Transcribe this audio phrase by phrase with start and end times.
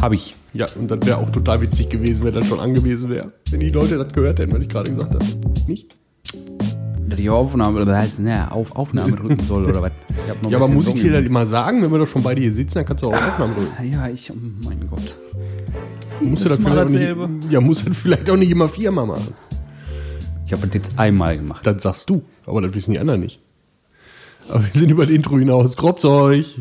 [0.00, 0.34] Hab ich.
[0.54, 3.32] Ja, und das wäre auch total witzig gewesen, wenn das schon angewiesen wäre.
[3.50, 5.24] Wenn die Leute das gehört hätten, was ich gerade gesagt habe.
[5.66, 5.94] Nicht?
[7.06, 9.92] Dass ich Aufnahme, oder heißt, ne, auf Aufnahme drücken soll oder was?
[10.48, 12.74] Ja, aber muss ich dir das immer sagen, wenn wir doch schon beide hier sitzen,
[12.76, 13.92] dann kannst du auch Aufnahmen drücken.
[13.92, 15.18] Ja, ich, oh mein Gott.
[16.20, 18.68] Musst du das Mal vielleicht auch nicht, ja, musst du das vielleicht auch nicht immer
[18.68, 19.34] viermal machen.
[20.46, 21.66] Ich habe das jetzt einmal gemacht.
[21.66, 23.40] Das sagst du, aber das wissen die anderen nicht.
[24.48, 25.76] Aber wir sind über das Intro hinaus.
[25.76, 26.58] Grobt's euch.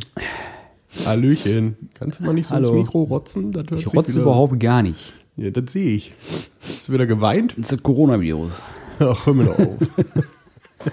[1.05, 1.89] Hallöchen.
[1.93, 2.79] Kannst du mal nicht so ins Hallo.
[2.79, 3.51] Mikro rotzen?
[3.51, 5.13] Das hört Ich sich rotze wieder- überhaupt gar nicht.
[5.37, 6.13] Ja, das sehe ich.
[6.61, 7.51] Hast du wieder geweint?
[7.53, 8.61] Das ist das Coronavirus.
[8.99, 9.77] Ach, hör mir doch auf.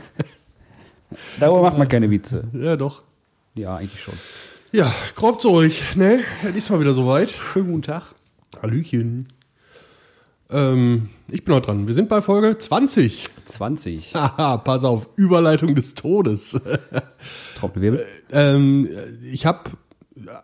[1.40, 2.44] Darüber macht man keine Witze.
[2.52, 3.02] ja, doch.
[3.54, 4.14] Ja, eigentlich schon.
[4.72, 6.20] Ja, grobt's euch, ne?
[6.48, 7.30] Es ist mal wieder soweit.
[7.30, 8.14] Schönen guten Tag.
[8.62, 9.28] Hallöchen.
[10.50, 11.86] Ähm, ich bin noch dran.
[11.86, 13.24] Wir sind bei Folge 20.
[13.46, 14.14] 20.
[14.14, 16.60] Haha, pass auf, Überleitung des Todes.
[17.58, 18.04] Trommelwirbel.
[18.32, 18.88] ähm,
[19.32, 19.70] ich habe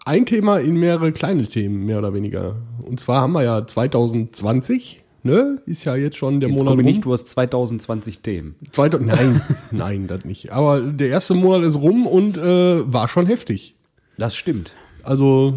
[0.04, 2.56] ein Thema in mehrere kleine Themen, mehr oder weniger.
[2.82, 5.62] Und zwar haben wir ja 2020, ne?
[5.66, 6.82] Ist ja jetzt schon der Jetzt Monat rum.
[6.84, 8.54] nicht, du hast 2020 Themen.
[8.70, 10.50] Zweite, nein, nein, das nicht.
[10.52, 13.74] Aber der erste Monat ist rum und äh, war schon heftig.
[14.18, 14.74] Das stimmt.
[15.02, 15.54] Also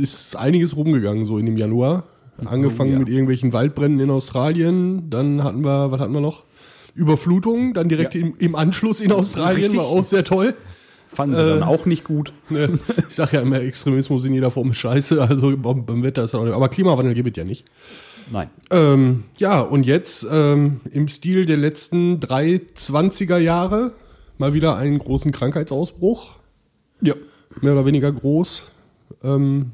[0.00, 2.04] ist einiges rumgegangen so in dem Januar.
[2.44, 2.98] Angefangen ja.
[2.98, 5.10] mit irgendwelchen Waldbränden in Australien.
[5.10, 6.44] Dann hatten wir, was hatten wir noch?
[6.94, 8.22] Überflutung, dann direkt Ja.
[8.22, 9.78] im, im Anschluss in Australien, Richtig.
[9.78, 10.54] war auch sehr toll.
[11.12, 12.32] Fanden sie Äh, dann auch nicht gut.
[12.50, 12.78] Ne?
[13.08, 16.34] Ich sag ja immer, Extremismus in jeder Form ist scheiße, also beim, beim Wetter ist
[16.34, 16.54] das auch nicht.
[16.54, 17.64] Aber Klimawandel gibt es ja nicht.
[18.32, 18.48] Nein.
[18.70, 23.92] Ähm, ja, und jetzt ähm, im Stil der letzten drei 20er Jahre
[24.38, 26.30] mal wieder einen großen Krankheitsausbruch.
[27.00, 27.14] Ja.
[27.60, 28.70] mehr oder weniger groß.
[29.24, 29.72] Ähm,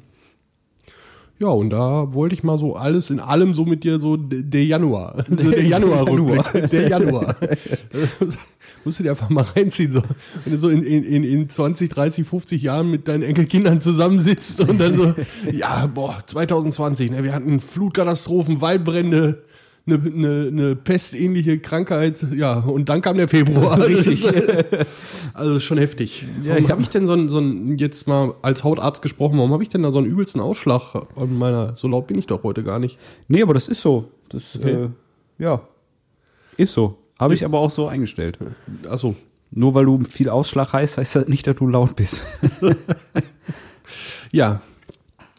[1.39, 4.65] ja, und da wollte ich mal so alles in allem so mit dir so der
[4.65, 5.25] Januar.
[5.29, 6.71] So der Januar-Rückblick.
[6.71, 7.37] Der Januar.
[8.85, 9.91] Musst du dir einfach mal reinziehen.
[9.91, 10.03] So.
[10.45, 14.61] Wenn du so in, in, in- in 20, 30, 50 Jahren mit deinen Enkelkindern zusammensitzt
[14.61, 15.15] und dann so,
[15.53, 19.43] ja, boah, 2020, ne, wir hatten Flutkatastrophen, Waldbrände,
[19.87, 23.79] eine, eine, eine pestähnliche Krankheit, ja, und dann kam der Februar.
[23.87, 24.25] Richtig.
[25.35, 26.25] Also das ist schon heftig.
[26.43, 29.53] Ja, Warum habe ich denn so einen, so einen, jetzt mal als Hautarzt gesprochen, warum
[29.53, 32.43] habe ich denn da so einen übelsten Ausschlag an meiner, so laut bin ich doch
[32.43, 32.97] heute gar nicht.
[33.29, 34.09] Nee, aber das ist so.
[34.31, 34.71] Das, Okay.
[34.85, 34.89] äh,
[35.39, 35.61] ja.
[36.57, 36.97] Ist so.
[37.21, 38.39] Habe ich aber auch so eingestellt.
[38.89, 39.15] Achso.
[39.51, 42.23] Nur weil du viel Ausschlag heißt, heißt das nicht, dass du laut bist.
[44.33, 44.61] Ja.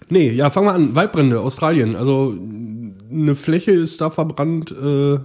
[0.09, 0.95] Nee, ja, fangen wir an.
[0.95, 1.95] Waldbrände, Australien.
[1.95, 2.35] Also
[3.11, 5.19] eine Fläche ist da verbrannt, äh,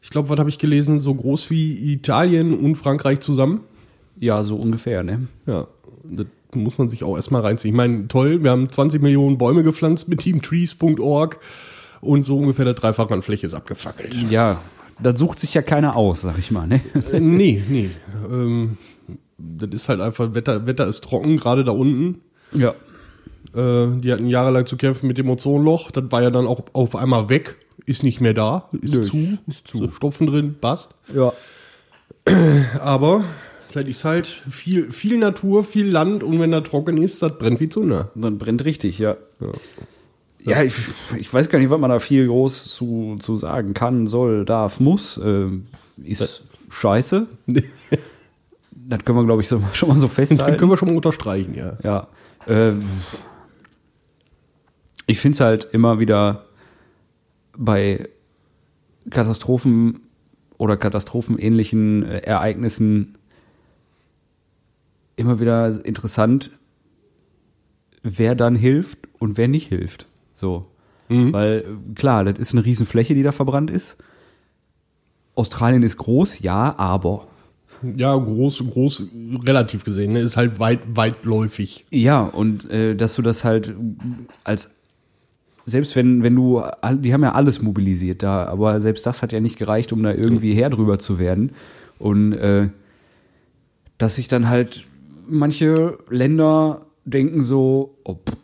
[0.00, 3.62] ich glaube, was habe ich gelesen, so groß wie Italien und Frankreich zusammen.
[4.18, 5.26] ja, so ungefähr, ne?
[5.46, 5.66] Ja,
[6.04, 7.74] das muss man sich auch erstmal reinziehen.
[7.74, 11.38] Ich meine, toll, wir haben 20 Millionen Bäume gepflanzt mit teamtrees.org
[12.00, 14.14] und so ungefähr der Dreifache an Fläche ist abgefackelt.
[14.30, 14.62] Ja,
[15.00, 16.80] das sucht sich ja keiner aus, sag ich mal, ne?
[17.12, 17.90] Äh, nee, nee.
[18.30, 18.78] Ähm,
[19.36, 22.20] das ist halt einfach, Wetter, Wetter ist trocken, gerade da unten.
[22.52, 22.74] Ja.
[23.54, 25.90] Äh, die hatten jahrelang zu kämpfen mit dem Ozonloch.
[25.90, 27.56] Das war ja dann auch auf einmal weg.
[27.86, 28.68] Ist nicht mehr da.
[28.80, 29.38] Ist Nö, zu.
[29.46, 29.78] ist zu.
[29.78, 30.94] So Stopfen drin, passt.
[31.14, 31.32] Ja.
[32.80, 33.24] Aber
[33.72, 37.60] das ist halt viel, viel Natur, viel Land und wenn da trocken ist, das brennt
[37.60, 38.10] wie Zunder.
[38.14, 39.16] Dann brennt richtig, ja.
[40.40, 40.74] Ja, ich,
[41.18, 44.80] ich weiß gar nicht, was man da viel groß zu, zu sagen kann, soll, darf,
[44.80, 45.20] muss.
[45.22, 45.66] Ähm,
[46.02, 47.26] ist scheiße.
[48.90, 50.56] Das können wir, glaube ich, so, schon mal so festhalten.
[50.56, 51.76] können wir schon mal unterstreichen, ja.
[51.82, 52.08] Ja.
[52.46, 52.84] Ähm,
[55.08, 56.44] ich finde es halt immer wieder
[57.56, 58.08] bei
[59.10, 60.02] Katastrophen
[60.58, 63.16] oder katastrophenähnlichen äh, Ereignissen
[65.16, 66.52] immer wieder interessant,
[68.02, 70.06] wer dann hilft und wer nicht hilft.
[70.34, 70.66] So.
[71.08, 73.96] Weil, äh, klar, das ist eine Riesenfläche, die da verbrannt ist.
[75.34, 77.28] Australien ist groß, ja, aber.
[77.96, 79.06] Ja, groß, groß,
[79.44, 80.20] relativ gesehen, ne?
[80.20, 81.86] ist halt weit, weitläufig.
[81.90, 83.74] Ja, und äh, dass du das halt
[84.44, 84.77] als
[85.68, 86.62] selbst wenn, wenn du,
[86.94, 90.12] die haben ja alles mobilisiert da, aber selbst das hat ja nicht gereicht, um da
[90.12, 91.52] irgendwie her drüber zu werden.
[91.98, 92.70] Und äh,
[93.98, 94.84] dass sich dann halt
[95.28, 98.36] manche Länder denken so, oh, pff,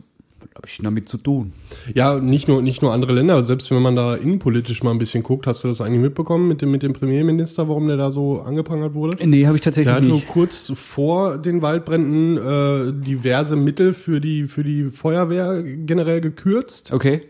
[0.65, 1.53] habe ich damit zu tun?
[1.93, 5.21] Ja, nicht nur, nicht nur andere Länder, selbst wenn man da innenpolitisch mal ein bisschen
[5.21, 8.39] guckt, hast du das eigentlich mitbekommen mit dem, mit dem Premierminister, warum der da so
[8.41, 9.15] angeprangert wurde?
[9.27, 10.27] Nee, habe ich Der tatsächlich hat so nicht.
[10.27, 17.21] kurz vor den Waldbränden äh, diverse Mittel für die, für die Feuerwehr generell gekürzt Okay.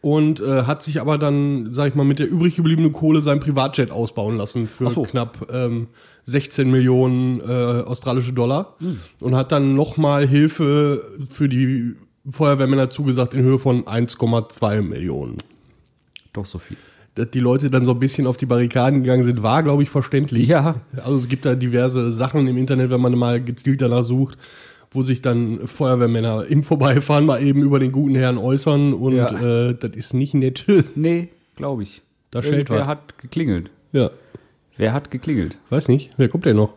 [0.00, 3.38] und äh, hat sich aber dann, sag ich mal, mit der übrig gebliebenen Kohle sein
[3.38, 5.02] Privatjet ausbauen lassen für so.
[5.02, 5.86] knapp ähm,
[6.24, 8.98] 16 Millionen äh, australische Dollar Hm.
[9.20, 11.94] und hat dann nochmal Hilfe für die
[12.28, 15.38] Feuerwehrmänner zugesagt in Höhe von 1,2 Millionen.
[16.32, 16.76] Doch so viel.
[17.14, 19.90] Dass die Leute dann so ein bisschen auf die Barrikaden gegangen sind, war, glaube ich,
[19.90, 20.48] verständlich.
[20.48, 20.76] Ja.
[20.96, 24.36] Also es gibt da diverse Sachen im Internet, wenn man mal gezielt danach sucht,
[24.90, 29.68] wo sich dann Feuerwehrmänner im Vorbeifahren mal eben über den guten Herrn äußern und Ja.
[29.68, 30.64] äh, das ist nicht nett.
[30.96, 32.02] Nee, glaube ich.
[32.32, 33.70] Da schellt Wer hat geklingelt?
[33.92, 34.10] ja,
[34.76, 35.56] Wer hat geklingelt?
[35.70, 36.10] weiß nicht.
[36.16, 36.72] Wer kommt denn noch?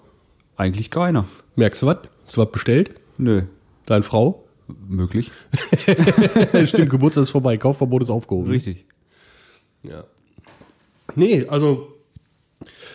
[0.56, 1.26] Eigentlich keiner.
[1.56, 1.98] Merkst du was?
[2.26, 2.92] Hast du was bestellt?
[3.18, 3.44] Nö.
[3.88, 4.44] Deine Frau?
[4.88, 5.31] Möglich.
[6.66, 8.52] Stimmt, Geburtstag ist vorbei, Kaufverbot ist aufgehoben.
[8.52, 8.86] Richtig.
[9.84, 10.04] Ja.
[11.16, 11.94] Nee, also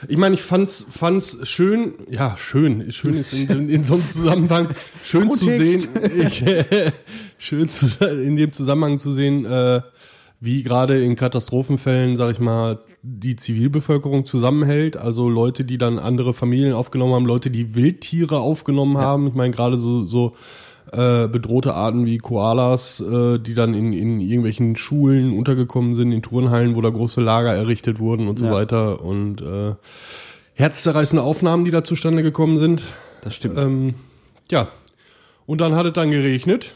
[0.08, 4.06] ich meine, ich fand's, fand's schön, ja, schön, schön ist in, in, in so einem
[4.06, 4.74] Zusammenhang,
[5.04, 5.86] schön zu sehen,
[6.18, 6.44] ich,
[7.38, 9.80] schön zu, in dem Zusammenhang zu sehen, äh,
[10.40, 14.96] wie gerade in Katastrophenfällen, sag ich mal, die Zivilbevölkerung zusammenhält.
[14.96, 19.28] Also Leute, die dann andere Familien aufgenommen haben, Leute, die Wildtiere aufgenommen haben.
[19.28, 20.34] Ich meine, gerade so, so
[20.90, 26.22] äh, bedrohte Arten wie Koalas, äh, die dann in, in irgendwelchen Schulen untergekommen sind, in
[26.22, 28.52] Turnhallen, wo da große Lager errichtet wurden und so Ja.
[28.52, 29.02] weiter.
[29.02, 29.74] Und äh,
[30.54, 32.82] herzzerreißende Aufnahmen, die da zustande gekommen sind.
[33.22, 33.58] Das stimmt.
[33.58, 33.94] Ähm,
[34.50, 34.68] ja,
[35.46, 36.74] und dann hat es dann geregnet.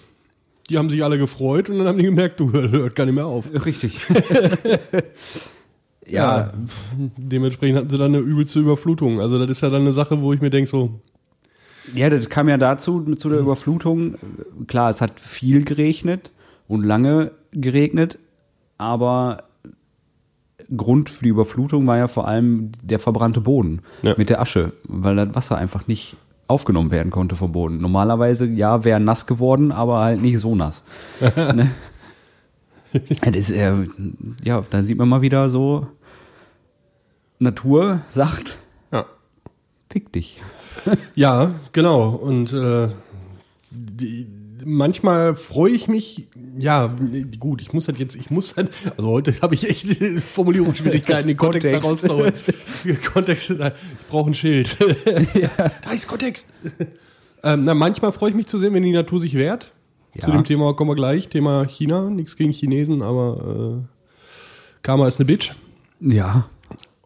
[0.70, 3.26] Die haben sich alle gefreut und dann haben die gemerkt, du hört gar nicht mehr
[3.26, 3.44] auf.
[3.64, 4.00] Richtig.
[6.06, 6.52] ja,
[7.16, 9.20] Dementsprechend hatten sie dann eine übelste Überflutung.
[9.20, 11.00] Also das ist ja dann eine Sache, wo ich mir denke so,
[11.94, 14.14] Ja, das kam ja dazu, zu der Überflutung.
[14.66, 16.32] Klar, es hat viel geregnet
[16.68, 18.18] und lange geregnet,
[18.78, 19.44] aber
[20.76, 24.14] Grund für die Überflutung war ja vor allem der verbrannte Boden Ja.
[24.16, 26.16] mit der Asche, weil das Wasser einfach nicht
[26.48, 27.78] aufgenommen werden konnte vom Boden.
[27.78, 30.84] Normalerweise, ja, wäre nass geworden, aber halt nicht so nass.
[31.36, 31.70] ne?
[33.22, 33.72] Das ist, äh,
[34.44, 35.86] ja, da sieht man mal wieder so,
[37.38, 38.58] Natur sagt,
[38.92, 39.04] ja.
[39.96, 40.43] Fick dich.
[41.14, 42.10] Ja, genau.
[42.10, 42.88] Und äh,
[43.72, 44.26] die,
[44.62, 46.28] manchmal freue ich mich,
[46.58, 46.94] ja,
[47.40, 49.87] gut, ich muss halt jetzt, ich muss halt, also heute habe ich echt
[50.22, 52.34] Formulierungsschwierigkeiten, den Kontext, herauszuholen.
[53.12, 54.76] Kontext, ich brauche ein Schild.
[55.82, 56.50] Da ist Kontext.
[57.42, 59.72] ähm, na, manchmal freue ich mich zu sehen, wenn die Natur sich wehrt.
[60.14, 60.20] Ja.
[60.20, 61.28] Zu dem Thema kommen wir gleich.
[61.28, 65.52] Thema China, nichts gegen Chinesen, aber äh, Karma ist eine Bitch.
[66.00, 66.49] Ja,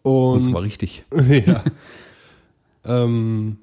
[0.02, 1.04] und Und zwar richtig.
[1.46, 1.62] ja.
[2.84, 3.58] Ähm,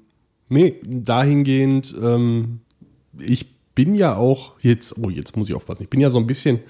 [0.48, 2.60] nee, dahingehend, ähm,
[3.18, 6.26] ich bin ja auch jetzt, oh, jetzt muss ich aufpassen, ich bin ja so ein
[6.26, 6.60] bisschen,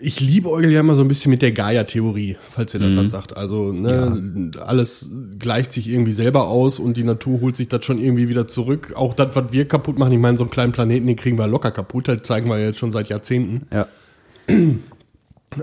[0.00, 3.10] ich liebe Eugel ja immer so ein bisschen mit der Gaia-Theorie, falls ihr das was
[3.10, 3.36] sagt.
[3.36, 7.98] Also, ne, alles gleicht sich irgendwie selber aus und die Natur holt sich das schon
[7.98, 8.92] irgendwie wieder zurück.
[8.94, 11.48] Auch das, was wir kaputt machen, ich meine, so einen kleinen Planeten, den kriegen wir
[11.48, 13.66] locker kaputt, das zeigen wir jetzt schon seit Jahrzehnten.
[13.72, 13.88] Ja.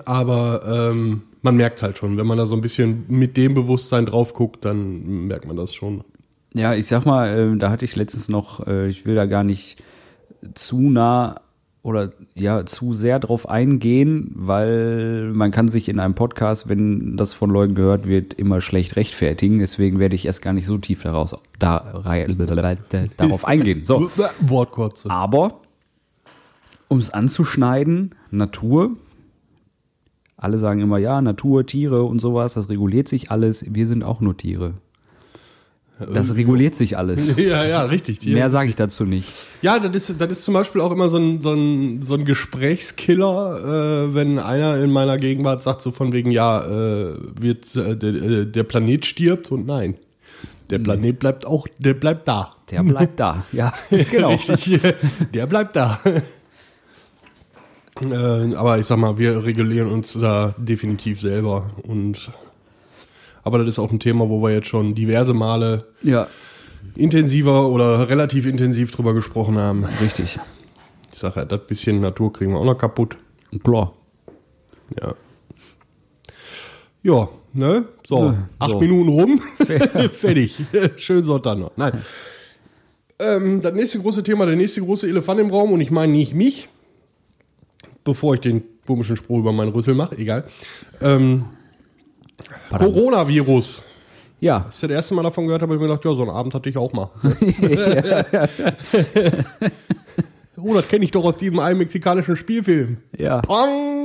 [0.06, 4.06] Aber ähm, man merkt halt schon, wenn man da so ein bisschen mit dem Bewusstsein
[4.06, 6.04] drauf guckt, dann merkt man das schon.
[6.54, 9.44] Ja, ich sag mal, äh, da hatte ich letztens noch, äh, ich will da gar
[9.44, 9.82] nicht
[10.54, 11.42] zu nah
[11.82, 17.34] oder ja zu sehr drauf eingehen, weil man kann sich in einem Podcast, wenn das
[17.34, 19.60] von Leuten gehört wird, immer schlecht rechtfertigen.
[19.60, 22.02] Deswegen werde ich erst gar nicht so tief daraus da,
[23.18, 23.84] darauf eingehen.
[23.86, 25.10] So, Wortkotze.
[25.10, 25.62] aber
[26.90, 28.92] um es anzuschneiden, Natur.
[30.42, 33.66] Alle sagen immer, ja, Natur, Tiere und sowas, das reguliert sich alles.
[33.70, 34.74] Wir sind auch nur Tiere.
[36.14, 37.36] Das reguliert sich alles.
[37.38, 38.20] Ja, ja, richtig.
[38.20, 39.30] Die, Mehr sage ich dazu nicht.
[39.62, 42.24] ja, das ist, das ist zum Beispiel auch immer so ein, so ein, so ein
[42.24, 47.98] Gesprächskiller, äh, wenn einer in meiner Gegenwart sagt, so von wegen, ja, äh, wird, äh,
[47.98, 49.96] der, äh, der Planet stirbt und nein.
[50.70, 52.52] Der Planet bleibt auch, der bleibt da.
[52.70, 53.44] Der bleibt da.
[53.52, 54.30] Ja, genau.
[54.30, 54.80] Richtig,
[55.34, 56.00] der bleibt da.
[58.02, 61.70] Äh, aber ich sag mal, wir regulieren uns da definitiv selber.
[61.84, 62.32] Und
[63.44, 66.28] aber das ist auch ein Thema, wo wir jetzt schon diverse Male Ja,
[66.96, 69.86] intensiver oder relativ intensiv drüber gesprochen haben.
[70.02, 70.40] richtig.
[71.12, 73.18] Ich sag ja, das bisschen Natur kriegen wir auch noch kaputt.
[73.64, 73.94] Klar.
[75.00, 75.14] Ja.
[77.02, 77.86] Ja, ne?
[78.06, 78.80] So, Ja, acht so.
[78.80, 79.40] Minuten rum.
[80.12, 80.56] Fertig.
[80.98, 81.72] Schön Sonntag noch.
[81.78, 81.94] Nein.
[83.22, 86.34] Ähm, das nächste große Thema, der nächste große Elefant im Raum, und ich meine nicht
[86.34, 86.70] mich,
[88.10, 90.46] bevor ich den komischen Spruch über meinen Rüssel mache, egal.
[91.02, 91.42] Ähm.
[92.70, 93.84] Coronavirus.
[94.40, 96.22] Ja, Als ich das erste Mal davon gehört habe, habe ich mir gedacht, ja, so
[96.22, 97.10] einen Abend hatte ich auch mal.
[100.58, 102.98] oh, das kenne ich doch aus diesem einen mexikanischen Spielfilm.
[103.18, 103.99] ja, Pong!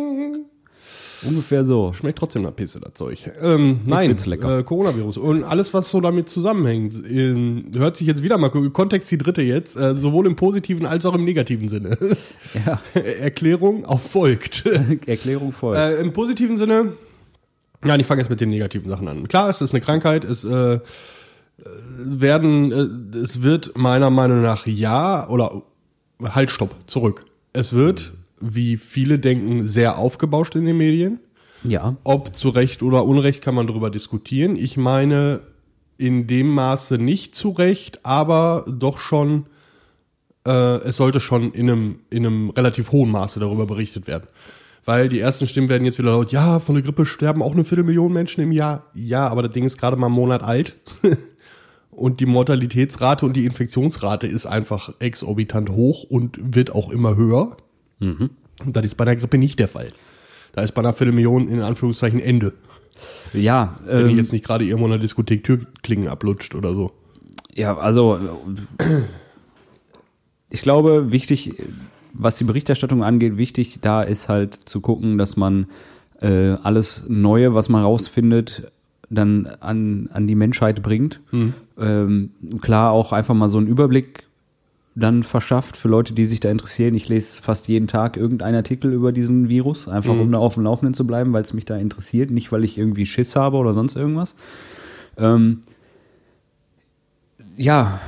[1.27, 1.93] Ungefähr so.
[1.93, 3.31] Schmeckt trotzdem nach Pisse, das Zeug.
[3.41, 4.11] Ähm, nein.
[4.11, 5.19] Äh, Coronavirus.
[5.19, 9.43] Und alles, was so damit zusammenhängt, ähm, hört sich jetzt wieder mal, Kontext die dritte
[9.43, 11.99] jetzt, äh, sowohl im positiven als auch im negativen Sinne.
[12.67, 14.65] Ja, Erklärung auf folgt.
[15.07, 15.77] Erklärung voll.
[15.77, 16.93] äh, Im positiven Sinne,
[17.85, 19.27] ja, ich fange jetzt mit den negativen Sachen an.
[19.27, 20.79] Klar, es ist eine Krankheit, es äh,
[21.59, 25.63] äh, werden, äh, es wird meiner Meinung nach ja, oder
[26.23, 27.27] halt, stopp, zurück.
[27.53, 31.21] Es wird, wie viele denken, sehr aufgebauscht in den Medien.
[31.63, 34.57] ja, Ob zu Recht oder Unrecht kann man darüber diskutieren.
[34.57, 35.41] Ich meine
[35.97, 39.47] in dem Maße nicht zu Recht, aber doch schon
[40.47, 44.27] äh, es sollte schon in einem, in einem relativ hohen Maße darüber berichtet werden.
[44.85, 47.65] Weil die ersten Stimmen werden jetzt wieder laut, ja, von der Grippe sterben auch eine
[47.65, 48.91] Viertelmillion Menschen im Jahr.
[48.95, 50.77] Ja, aber das Ding ist gerade mal einen Monat alt.
[51.91, 57.57] und die Mortalitätsrate und die Infektionsrate ist einfach exorbitant hoch und wird auch immer höher.
[58.01, 59.93] Und das ist bei der Grippe nicht der Fall.
[60.53, 62.53] Da ist bei einer Viertelmillion in Anführungszeichen Ende.
[63.33, 66.93] Ja, Wenn ähm, die jetzt nicht gerade irgendwo in der Diskothek Türklingen ablutscht oder so.
[67.55, 68.19] Ja, also
[70.51, 71.55] ich glaube, wichtig,
[72.13, 75.67] was die Berichterstattung angeht, wichtig da ist halt zu gucken, dass man
[76.21, 78.71] äh, alles Neue, was man rausfindet,
[79.11, 81.21] dann an, an die Menschheit bringt.
[81.79, 84.24] Ähm, klar auch einfach mal so einen Überblick
[84.95, 86.95] dann verschafft für Leute, die sich da interessieren.
[86.95, 90.63] Ich lese fast jeden Tag irgendeinen Artikel über diesen Virus, einfach um da auf dem
[90.63, 93.75] Laufenden zu bleiben, weil es mich da interessiert, nicht weil ich irgendwie Schiss habe oder
[93.75, 94.37] sonst irgendwas.
[95.17, 95.63] Ähm,
[97.57, 97.99] ja,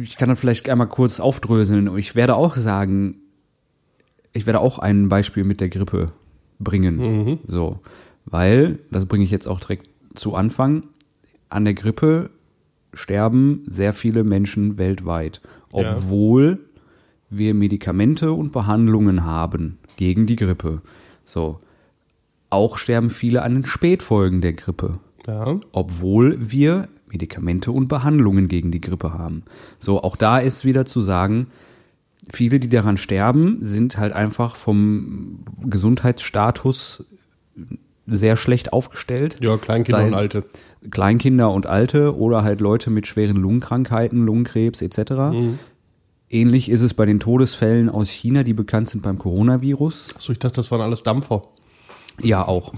[0.00, 1.94] ich kann dann vielleicht einmal kurz aufdröseln.
[1.98, 3.16] Ich werde auch sagen,
[4.32, 6.12] ich werde auch ein Beispiel mit der Grippe
[6.58, 6.98] bringen.
[7.46, 7.80] So,
[8.24, 10.84] weil, das bringe ich jetzt auch direkt zu Anfang,
[11.50, 12.30] an der Grippe
[12.94, 15.40] sterben sehr viele Menschen weltweit,
[15.74, 15.96] Ja.
[15.96, 16.60] obwohl
[17.30, 20.82] wir Medikamente und Behandlungen haben gegen die Grippe.
[21.24, 21.58] So,
[22.50, 25.58] auch sterben viele an den Spätfolgen der Grippe Ja.
[25.72, 29.44] obwohl wir Medikamente und Behandlungen gegen die Grippe haben.
[29.78, 31.46] So, auch da ist wieder zu sagen,
[32.32, 37.04] viele, die daran sterben, sind halt einfach vom Gesundheitsstatus
[38.06, 39.36] sehr schlecht aufgestellt.
[39.40, 40.44] Ja, Kleinkinder Sei- und Alte.
[40.90, 45.32] Kleinkinder und Alte oder halt Leute mit schweren Lungenkrankheiten, Lungenkrebs etc.
[46.28, 50.10] Ähnlich ist es bei den Todesfällen aus China, die bekannt sind beim Coronavirus.
[50.14, 51.42] Achso, ich dachte, das waren alles Dampfer.
[52.20, 52.72] Ja, auch.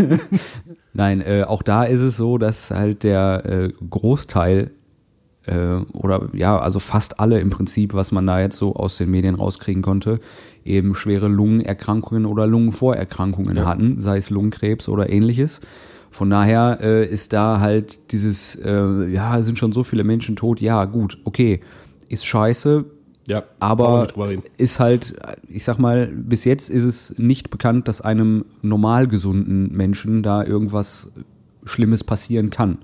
[0.94, 4.70] Nein, äh, auch da ist es so, dass halt der äh, Großteil
[5.48, 9.10] äh, oder ja, also fast alle im Prinzip, was man da jetzt so aus den
[9.10, 10.20] Medien rauskriegen konnte,
[10.64, 15.60] eben schwere Lungenerkrankungen oder Lungenvorerkrankungen hatten, sei es Lungenkrebs oder ähnliches.
[16.10, 20.60] Von daher äh, ist da halt dieses, äh, ja, sind schon so viele Menschen tot,
[20.60, 21.60] ja, gut, okay,
[22.08, 22.86] ist scheiße,
[23.28, 24.06] Ja, aber
[24.56, 25.16] ist halt,
[25.48, 30.42] ich sag mal, bis jetzt ist es nicht bekannt, dass einem normal gesunden Menschen da
[30.42, 31.10] irgendwas
[31.64, 32.78] Schlimmes passieren kann.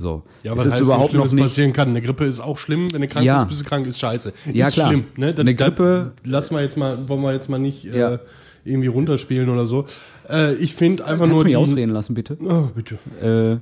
[0.00, 0.22] So.
[0.42, 1.42] Ja, es was ist heißt, überhaupt noch nicht.
[1.42, 1.88] passieren kann.
[1.90, 2.90] Eine Grippe ist auch schlimm.
[2.92, 3.44] Wenn du krank Ja.
[3.44, 4.32] bist, bist du krank, ist scheiße.
[4.52, 4.88] Ja, ist klar.
[4.88, 5.04] schlimm.
[5.16, 5.34] Ne?
[5.34, 8.14] Da, Eine Grippe- Da, lassen wir jetzt mal, wollen wir jetzt mal nicht Ja.
[8.14, 8.18] äh,
[8.64, 9.84] irgendwie runterspielen oder so.
[10.28, 12.38] Äh, ich finde einfach Kannst nur du mich ausreden lassen, bitte?
[12.42, 12.98] Oh, bitte.
[13.22, 13.58] Äh,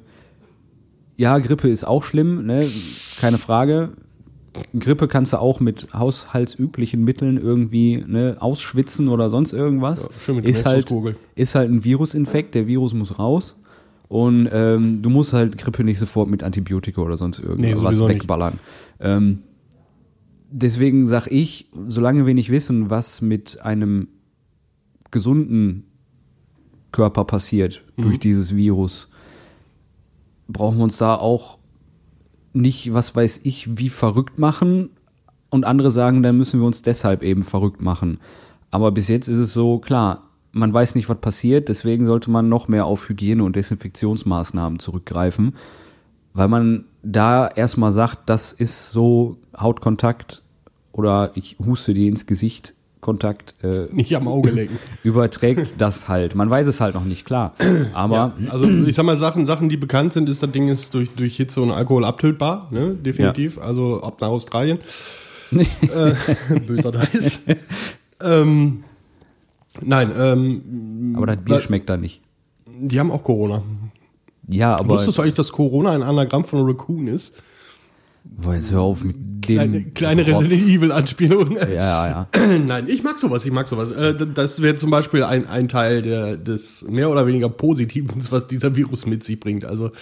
[1.21, 2.65] ja, Grippe ist auch schlimm, ne?
[3.21, 3.91] keine Frage.
[4.79, 10.05] Grippe kannst du auch mit haushaltsüblichen Mitteln irgendwie ne, ausschwitzen oder sonst irgendwas.
[10.05, 10.93] Ja, schön mit dem ist, halt,
[11.35, 13.57] ist halt ein Virusinfekt, der Virus muss raus.
[14.09, 18.09] Und ähm, du musst halt Grippe nicht sofort mit Antibiotika oder sonst Nee, irgendwas nicht.
[18.09, 18.59] wegballern.
[19.01, 19.41] Ähm,
[20.51, 24.09] deswegen sag ich, solange wir nicht wissen, was mit einem
[25.11, 25.85] gesunden
[26.93, 28.03] Körper passiert Mhm.
[28.03, 29.09] durch dieses Virus,
[30.49, 31.59] brauchen wir uns da auch
[32.55, 34.91] nicht, was weiß ich, wie verrückt machen.
[35.51, 38.19] Und andere sagen, dann müssen wir uns deshalb eben verrückt machen.
[38.71, 42.49] Aber bis jetzt ist es so, klar, man weiß nicht, was passiert, deswegen sollte man
[42.49, 45.55] noch mehr auf Hygiene- und Desinfektionsmaßnahmen zurückgreifen,
[46.35, 50.43] weil man da erstmal sagt, das ist so Hautkontakt
[50.93, 54.77] oder ich huste dir ins Gesicht, Kontakt äh, Nicht am Auge lecken.
[55.05, 56.35] überträgt das halt.
[56.35, 57.55] Man weiß es halt noch nicht, klar.
[57.93, 60.93] Aber Ja, also ich sag mal, Sachen, Sachen, die bekannt sind, ist das Ding ist
[60.95, 62.95] durch, durch Hitze und Alkohol abtötbar, ne?
[62.95, 63.59] Definitiv.
[63.59, 64.79] Also ab nach Australien.
[65.53, 66.13] äh,
[66.67, 67.41] böser Dice.
[68.21, 68.85] ähm,
[69.83, 72.21] nein, ähm, Aber das Bier schmeckt da nicht.
[72.67, 73.63] die haben auch Corona.
[74.49, 74.91] Ja, aber.
[74.97, 77.35] Wusstest du eigentlich, dass Corona ein Anagramm von Raccoon ist?
[78.25, 79.41] Boah, jetzt hör auf mit dem.
[79.41, 80.27] Kleine, kleine.
[80.27, 81.57] Resident Evil Anspielung.
[81.57, 82.59] Ja, ja, ja.
[82.67, 83.91] Nein, ich mag sowas, ich mag sowas.
[83.91, 88.47] Äh, Das wäre zum Beispiel ein, ein Teil der, des mehr oder weniger Positiven, was
[88.47, 89.65] dieser Virus mit sich bringt.
[89.65, 89.93] Also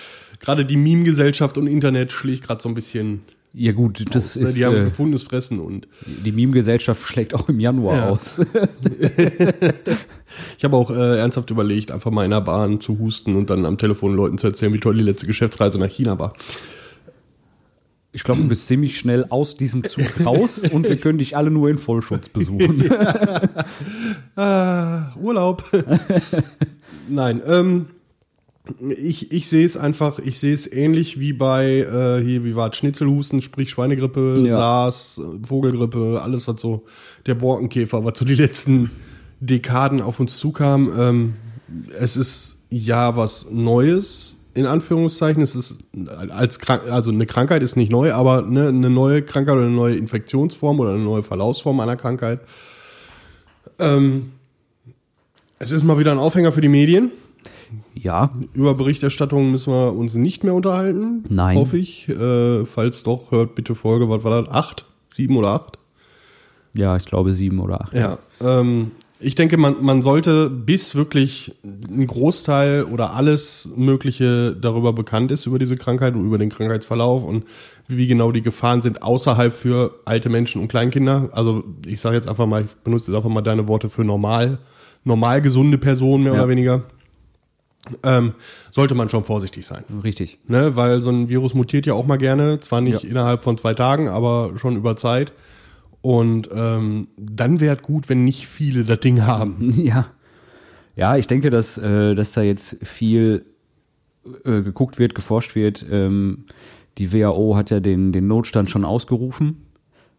[0.41, 3.21] gerade die Meme-Gesellschaft und Internet schlägt gerade so ein bisschen.
[3.59, 4.49] Ja, gut, das aus, ne?
[4.51, 4.57] ist.
[4.59, 8.09] die haben Äh, gefundenes Fressen und die Meme-Gesellschaft schlägt auch im Januar Ja.
[8.11, 8.39] aus.
[10.59, 13.65] ich habe auch äh, ernsthaft überlegt, einfach mal in der Bahn zu husten und dann
[13.65, 16.35] am Telefon Leuten zu erzählen, wie toll die letzte Geschäftsreise nach China war.
[18.13, 21.51] Ich glaube, du bist ziemlich schnell aus diesem Zug raus und wir können dich alle
[21.51, 22.85] nur in Vollschutz besuchen.
[24.37, 25.65] Ah, Urlaub.
[27.09, 27.87] Nein, ähm,
[28.91, 32.71] ich, ich sehe es einfach, ich sehe es ähnlich wie bei, äh, hier, wie war
[32.71, 34.55] es, Schnitzelhusten, sprich Schweinegrippe, Ja.
[34.55, 36.85] SARS, Vogelgrippe, alles was so,
[37.27, 38.91] der Borkenkäfer, was so die letzten
[39.41, 40.93] Dekaden auf uns zukam.
[40.99, 41.35] Ähm,
[41.99, 44.33] es ist ja was Neues.
[44.55, 45.43] in Anführungszeichen.
[45.43, 45.77] Es ist
[46.31, 49.75] als krank, also eine Krankheit ist nicht neu, aber ne, eine neue Krankheit oder eine
[49.75, 52.41] neue Infektionsform oder eine neue Verlaufsform einer Krankheit.
[53.79, 54.33] Ähm,
[55.59, 57.11] es ist mal wieder ein Aufhänger für die Medien.
[57.95, 61.25] Ja, Über Berichterstattung müssen wir uns nicht mehr unterhalten.
[61.29, 61.57] Nein.
[61.57, 62.09] Hoffe ich.
[62.09, 64.53] Äh, falls doch, hört bitte Folge, was war das?
[64.55, 64.85] Acht?
[65.13, 65.79] Sieben oder acht?
[66.75, 67.95] ja, ich glaube sieben oder acht.
[67.95, 68.19] Ja.
[68.45, 75.31] Ähm, ich denke, man, man sollte, bis wirklich ein Großteil oder alles Mögliche darüber bekannt
[75.33, 77.45] ist, über diese Krankheit und über den Krankheitsverlauf und
[77.89, 81.31] wie genau die Gefahren sind außerhalb für alte Menschen und Kleinkinder.
[81.33, 84.59] Also ich sage jetzt einfach mal, ich benutze jetzt einfach mal deine Worte für normal,
[85.03, 86.41] normal gesunde Personen mehr Ja.
[86.41, 86.83] oder weniger.
[88.03, 88.35] Ähm,
[88.71, 89.85] sollte man schon vorsichtig sein.
[90.03, 90.39] Richtig.
[90.49, 93.11] Ne, weil so ein Virus mutiert ja auch mal gerne, zwar nicht Ja.
[93.11, 95.33] innerhalb von zwei Tagen, aber schon über Zeit.
[96.03, 99.73] Und ähm, dann wäre es gut, wenn nicht viele das Ding haben.
[99.77, 100.07] Ja.
[100.95, 103.45] Ja, ich denke, dass, äh, dass da jetzt viel
[104.45, 105.85] äh, geguckt wird, geforscht wird.
[105.91, 106.47] Ähm,
[106.97, 109.67] die WHO hat ja den, den Notstand schon ausgerufen.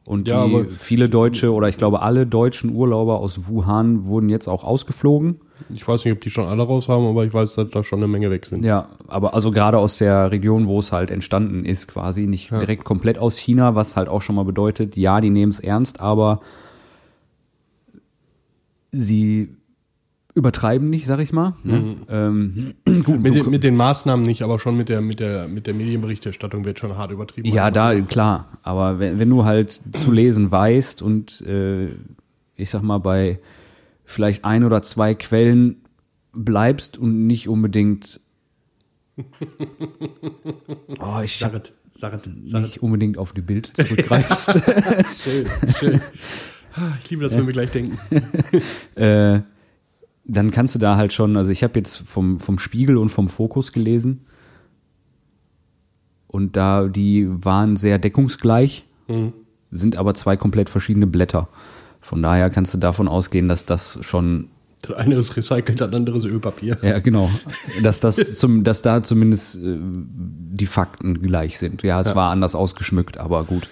[0.06, 4.48] Und Ja, die, viele Deutsche oder ich glaube alle deutschen Urlauber aus Wuhan wurden jetzt
[4.48, 5.42] auch ausgeflogen.
[5.74, 8.00] Ich weiß nicht, ob die schon alle raus haben, aber ich weiß, dass da schon
[8.00, 8.64] eine Menge weg sind.
[8.64, 12.84] Ja, aber also gerade aus der Region, wo es halt entstanden ist, quasi nicht direkt
[12.84, 16.42] komplett aus China, was halt auch schon mal bedeutet, ja, die nehmen es ernst, aber
[18.92, 19.58] sie
[20.38, 21.56] übertreiben nicht, sag ich mal.
[21.64, 21.96] Ne?
[22.10, 22.74] Ähm,
[23.04, 25.74] gut, Mit, den, mit den Maßnahmen nicht, aber schon mit der, mit der, mit der
[25.74, 27.50] Medienberichterstattung wird schon hart übertrieben.
[27.50, 28.48] ja, da, klar.
[28.62, 31.88] Aber wenn, wenn du halt zu lesen weißt und äh,
[32.56, 33.40] ich sag mal bei
[34.08, 35.82] vielleicht ein oder zwei Quellen
[36.34, 38.20] bleibst und nicht unbedingt
[41.00, 44.64] oh, ich Sarret, Sarret, nicht unbedingt auf die Bild zurückgreifst,
[45.24, 46.02] Schön, schön.
[47.04, 47.98] Ich liebe das, wenn wir gleich denken.
[48.94, 49.42] äh,
[50.26, 53.28] dann kannst du da halt schon, also ich habe jetzt vom, vom Spiegel und vom
[53.28, 54.28] Fokus gelesen
[56.28, 59.34] und da die waren sehr deckungsgleich, Mhm.
[59.72, 61.48] sind aber zwei komplett verschiedene Blätter.
[62.08, 64.48] Von daher kannst du davon ausgehen, dass das schon,
[64.82, 66.78] Das eine ist recycelt, das andere ist Ölpapier.
[66.82, 67.30] ja genau,
[67.84, 71.84] dass das zum, dass da zumindest äh, die Fakten gleich sind.
[71.84, 73.68] Ja, es war anders ausgeschmückt, aber gut.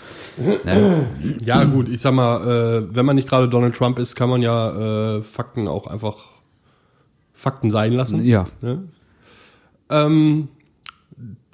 [0.65, 1.07] Ne?
[1.45, 2.41] Ja, gut, ich sag mal,
[2.83, 6.17] äh, wenn man nicht gerade Donald Trump ist, kann man ja äh, Fakten auch einfach
[7.33, 8.21] Fakten sein lassen.
[8.21, 8.83] Ja, Ne?
[9.89, 10.47] Ähm,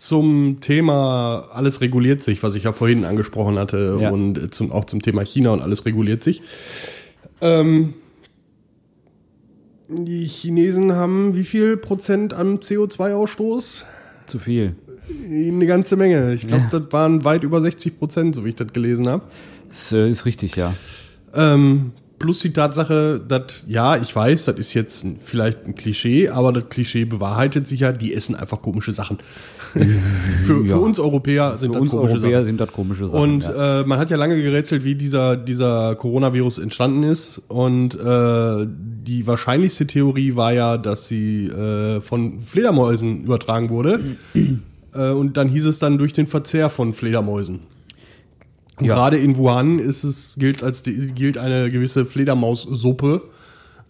[0.01, 4.09] zum Thema alles reguliert sich, was ich ja vorhin angesprochen hatte, Ja.
[4.09, 6.41] und zum, auch zum Thema China und alles reguliert sich.
[7.39, 7.93] Ähm,
[9.87, 13.83] die Chinesen haben wie viel Prozent an CO2-Ausstoß?
[14.25, 14.75] zu viel.
[15.29, 16.33] Eine ganze Menge.
[16.33, 16.79] Ich glaube, Ja.
[16.79, 19.23] das waren weit über 60 Prozent, so wie ich das gelesen habe.
[19.67, 20.73] Das äh, ist richtig, ja.
[21.35, 26.29] Ähm, plus die Tatsache, dass, ja, ich weiß, das ist jetzt ein- vielleicht ein Klischee,
[26.29, 29.17] aber das Klischee bewahrheitet sich ja, die essen einfach komische Sachen.
[29.73, 30.75] für, Ja.
[30.75, 32.45] für uns Europäer sind Für das uns komische Europäer Sachen.
[32.45, 33.19] sind das komische Sachen.
[33.23, 33.81] Und ja.
[33.81, 37.41] äh, man hat ja lange gerätselt, wie dieser, dieser Coronavirus entstanden ist.
[37.47, 43.99] Und äh, die wahrscheinlichste Theorie war ja, dass sie äh, von Fledermäusen übertragen wurde.
[44.93, 47.59] äh, und dann hieß es dann durch den Verzehr von Fledermäusen.
[48.81, 48.95] Und Ja.
[48.95, 53.21] gerade in Wuhan ist es, gilt als gilt eine gewisse Fledermaussuppe,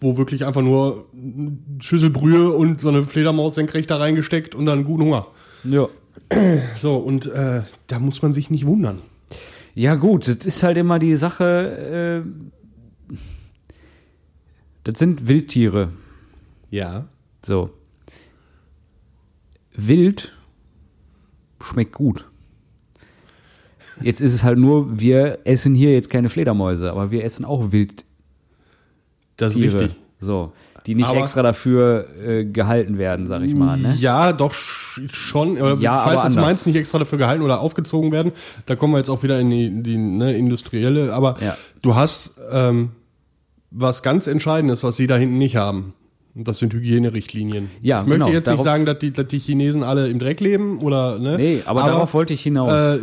[0.00, 4.66] wo wirklich einfach nur eine Schüssel Brühe und so eine Fledermaus senkrecht da reingesteckt und
[4.66, 5.26] dann guten Hunger.
[5.64, 5.88] ja.
[6.76, 8.98] So, und äh, da muss man sich nicht wundern.
[9.74, 12.24] Ja, gut, das ist halt immer die Sache.
[12.26, 13.14] Äh,
[14.84, 15.88] das sind Wildtiere.
[16.70, 17.06] Ja.
[17.42, 17.70] So.
[19.74, 20.34] Wild
[21.62, 22.26] schmeckt gut.
[24.04, 27.72] Jetzt ist es halt nur, wir essen hier jetzt keine Fledermäuse, aber wir essen auch
[27.72, 28.06] Wildtiere.
[29.36, 29.94] Das ist richtig.
[30.20, 30.52] So.
[30.86, 33.78] Die nicht Aber- extra dafür äh, gehalten werden, sag ich mal.
[33.78, 33.94] Ne?
[33.98, 35.56] Ja, doch sch- schon.
[35.80, 36.34] Ja, falls aber du anders.
[36.44, 38.32] meinst, nicht extra dafür gehalten oder aufgezogen werden,
[38.66, 41.12] da kommen wir jetzt auch wieder in die, die ne, industrielle.
[41.12, 41.56] Aber Ja.
[41.82, 42.90] du hast ähm,
[43.70, 45.94] was ganz Entscheidendes, was sie da hinten nicht haben.
[46.34, 47.70] Das sind Hygienerichtlinien.
[47.82, 50.40] Ja, ich möchte genau, jetzt nicht sagen, dass die, dass die Chinesen alle im Dreck
[50.40, 51.36] leben oder ne.
[51.36, 52.72] Nee, aber, darauf wollte ich hinaus.
[52.72, 53.00] Äh,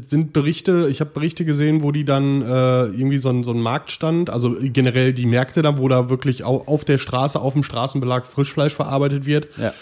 [0.00, 3.60] sind Berichte, ich habe Berichte gesehen, wo die dann äh, irgendwie so ein, so ein
[3.60, 7.62] Marktstand, also generell die Märkte da, wo da wirklich au, auf der Straße, auf dem
[7.62, 9.72] Straßenbelag Frischfleisch verarbeitet wird, ja.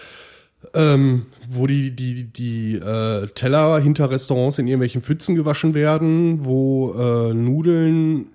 [0.72, 6.92] ähm, wo die, die, die äh, Teller hinter Restaurants in irgendwelchen Pfützen gewaschen werden, wo
[6.92, 8.26] äh, Nudeln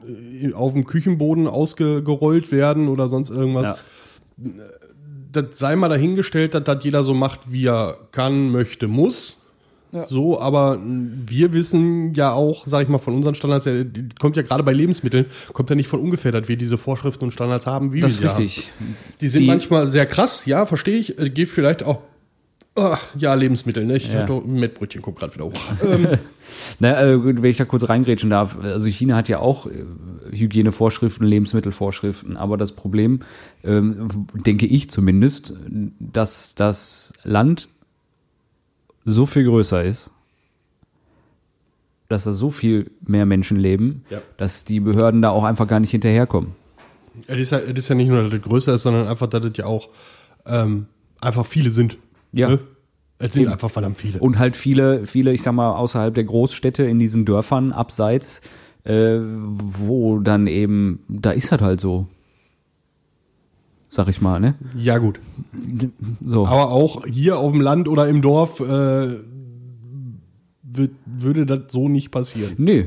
[0.44, 3.68] äh, auf dem Küchenboden ausgerollt werden oder sonst irgendwas.
[3.68, 3.78] ja.
[5.32, 9.38] Das sei mal dahingestellt, dass das jeder so macht, wie er kann, möchte, muss.
[10.08, 14.38] So, aber wir wissen ja auch, sag ich mal, von unseren Standards, ja, die kommt
[14.38, 17.68] ja gerade bei Lebensmitteln, kommt ja nicht von ungefähr, dass wir diese Vorschriften und Standards
[17.68, 18.42] haben, wie Das wir ist sie haben.
[18.44, 18.70] richtig.
[19.20, 21.20] Die sind Die- manchmal sehr krass, ja, verstehe ich.
[21.20, 22.00] Äh, Geht vielleicht auch
[22.76, 23.98] Ah, ja, Lebensmittel, ne?
[23.98, 24.22] Ich Ja.
[24.22, 25.54] hatte ein Mettbrötchen kommt gerade wieder hoch.
[25.84, 26.08] ähm,
[26.80, 29.84] Na, äh, wenn ich da kurz reingrätschen darf, also China hat ja auch äh,
[30.32, 33.20] Hygienevorschriften, Lebensmittelvorschriften, aber das Problem,
[33.66, 35.54] ähm, denke ich zumindest,
[36.00, 37.68] dass das Land
[39.04, 40.12] so viel größer ist,
[42.08, 44.22] dass da so viel mehr Menschen leben, Ja.
[44.38, 46.52] dass die Behörden da auch einfach gar nicht hinterherkommen.
[47.28, 49.44] es, ist ja, es ist ja nicht nur, dass es größer ist, sondern einfach, dass
[49.44, 49.90] es ja auch
[50.46, 50.88] ähm,
[51.20, 51.98] einfach viele sind.
[52.32, 52.50] Ja.
[52.50, 52.60] Ne?
[53.20, 53.52] Es sind Eben.
[53.52, 54.20] einfach verdammt viele.
[54.20, 58.42] Und halt viele, viele, ich sag mal, außerhalb der Großstädte in diesen Dörfern abseits,
[58.84, 62.08] äh, wo dann eben, da ist das halt so.
[63.90, 64.56] Sag ich mal, ne?
[64.76, 65.20] ja, gut.
[66.26, 66.48] So.
[66.48, 69.18] Aber auch hier auf dem Land oder im Dorf äh,
[70.64, 72.54] wird, würde das so nicht passieren.
[72.58, 72.86] Nö.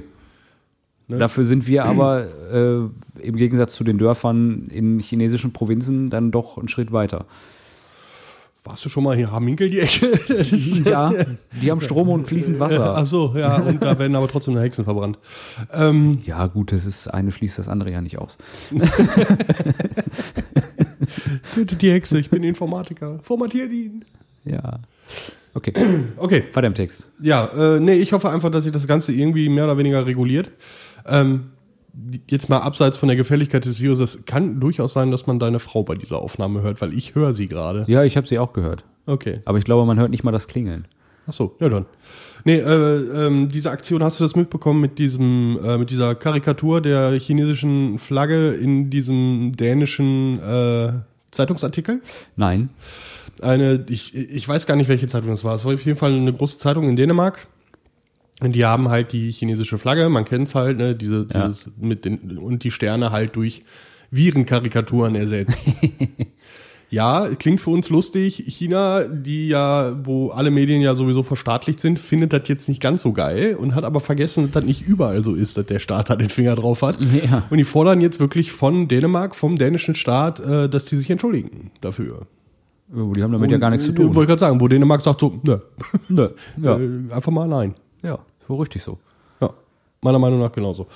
[1.07, 1.19] Ne?
[1.19, 6.57] Dafür sind wir aber äh, im Gegensatz zu den Dörfern in chinesischen Provinzen dann doch
[6.57, 7.27] einen Schritt weiter.
[8.67, 10.13] Warst du schon mal hier Haminkel die Ecke?
[10.85, 11.13] Ja,
[11.61, 13.05] die haben Strom und fließend Ach Wasser.
[13.05, 15.19] so, ja, und da werden aber trotzdem Hexen verbrannt.
[15.73, 18.39] Ähm, Ja, gut, das ist eine schließt das andere ja nicht aus.
[21.55, 23.19] tötet die Hexe, ich bin Informatiker.
[23.23, 24.05] Formatiert ihn.
[24.45, 24.81] Ja.
[25.55, 25.73] Okay,
[26.17, 27.09] Okay, weiter im Text.
[27.21, 27.47] ja,
[27.77, 30.51] äh, nee, ich hoffe einfach, dass sich das Ganze irgendwie mehr oder weniger reguliert.
[31.07, 31.51] Ähm,
[32.31, 35.83] jetzt mal abseits von der Gefälligkeit des Viruses, kann durchaus sein, dass man deine Frau
[35.83, 37.85] bei dieser Aufnahme hört, weil ich höre sie gerade.
[37.87, 38.85] Ja, ich habe sie auch gehört.
[39.07, 39.41] Okay.
[39.45, 40.87] Aber ich glaube, man hört nicht mal das Klingeln.
[41.27, 41.87] Ach so, ja dann.
[42.45, 46.83] Nee, äh, ähm, diese Aktion, hast du das mitbekommen mit diesem, äh, mit dieser Karikatur
[46.83, 50.93] der chinesischen Flagge in diesem dänischen äh,
[51.31, 52.03] Zeitungsartikel?
[52.37, 52.69] Nein.
[53.41, 55.55] Eine, ich, ich weiß gar nicht, welche Zeitung das war.
[55.55, 57.47] Es war auf jeden Fall eine große Zeitung in Dänemark.
[58.41, 61.47] Und die haben halt die chinesische Flagge, man kennt es halt, ne, diese, Ja.
[61.47, 63.63] dieses mit den und die Sterne halt durch
[64.11, 65.69] Virenkarikaturen ersetzt.
[66.91, 68.43] ja, klingt für uns lustig.
[68.47, 73.03] China, die ja, wo alle Medien ja sowieso verstaatlicht sind, findet das jetzt nicht ganz
[73.03, 76.11] so geil und hat aber vergessen, dass das nicht überall so ist, dass der Staat
[76.11, 76.97] da den Finger drauf hat.
[77.25, 77.45] Ja.
[77.51, 81.71] Und die fordern jetzt wirklich von Dänemark, vom dänischen Staat, äh, dass die sich entschuldigen
[81.81, 82.27] dafür.
[82.89, 84.15] Die haben damit ja gar nichts zu Äh, tun.
[84.15, 85.59] Wollte gerade sagen, wo Dänemark sagt so, nö,
[86.09, 86.29] Nö.
[86.63, 86.77] Ja.
[86.79, 87.75] äh, einfach mal nein.
[88.05, 88.99] Ja, so richtig so.
[89.41, 89.51] Ja,
[90.01, 90.87] meiner Meinung nach genauso.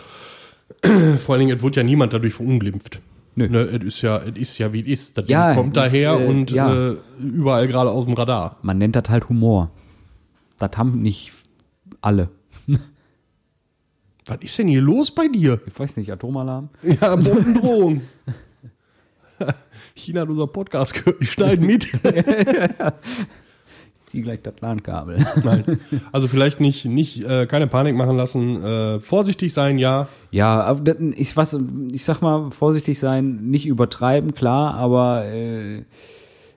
[1.19, 3.01] Vor allen Dingen, es wird ja niemand dadurch verunglimpft.
[3.35, 3.49] Nö.
[3.49, 5.19] Ne, es ist ja, es ist ja wie es ist.
[5.19, 6.91] Das Ja, Ding kommt daher äh, und ja.
[6.91, 8.57] äh, überall gerade aus dem Radar.
[8.63, 9.71] Man nennt das halt Humor.
[10.59, 11.33] Das haben nicht
[12.01, 12.31] alle.
[14.27, 15.61] Was ist denn hier los bei dir?
[15.67, 16.69] Ich weiß nicht, Atomalarm?
[16.83, 18.03] Ja, Bombendrohung.
[19.95, 21.87] China hat unser Podcast gehört, die schneiden mit.
[24.09, 25.19] Zieh gleich das LAN-Kabel.
[25.45, 25.65] Nein.
[26.13, 28.63] Also vielleicht nicht, nicht äh, keine Panik machen lassen.
[28.63, 30.09] Äh, vorsichtig sein, ja.
[30.31, 30.81] Ja,
[31.15, 31.59] ich, was,
[31.93, 35.85] ich sag mal, vorsichtig sein, nicht übertreiben, klar, aber äh,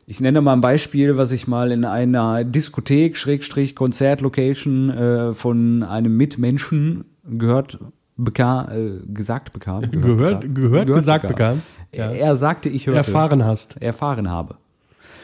[0.05, 5.83] ich nenne mal ein Beispiel, was ich mal in einer Diskothek, Schrägstrich, Konzertlocation äh, von
[5.83, 7.79] einem Mitmenschen gehört
[8.17, 9.89] bekam, äh, gesagt bekam.
[9.91, 11.61] Gehört, gehört, gesagt bekam.
[11.91, 12.99] Er, er sagte, ich hörte.
[12.99, 13.81] Erfahren hast.
[13.81, 14.55] erfahren habe.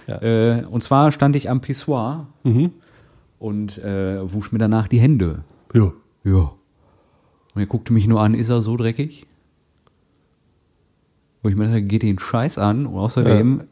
[0.08, 0.22] Ja.
[0.22, 2.72] Äh, und zwar stand ich am Pissoir Mhm.
[3.40, 5.44] und äh, wusch mir danach die Hände.
[5.74, 5.92] Ja.
[6.24, 6.52] Ja.
[7.54, 9.26] Und er guckte mich nur an, ist er so dreckig?
[11.44, 12.86] Wo ich mir dachte, geht den Scheiß an.
[12.86, 13.64] Und außerdem,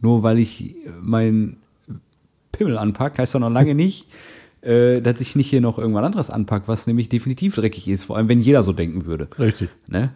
[0.00, 1.58] nur weil ich meinen
[2.52, 4.08] Pimmel anpack, heißt das noch lange nicht,
[4.62, 8.04] äh, dass ich nicht hier noch irgendwas anderes anpack, was nämlich definitiv dreckig ist.
[8.04, 9.28] Vor allem, wenn jeder so denken würde.
[9.38, 9.68] Richtig.
[9.86, 10.12] Ne?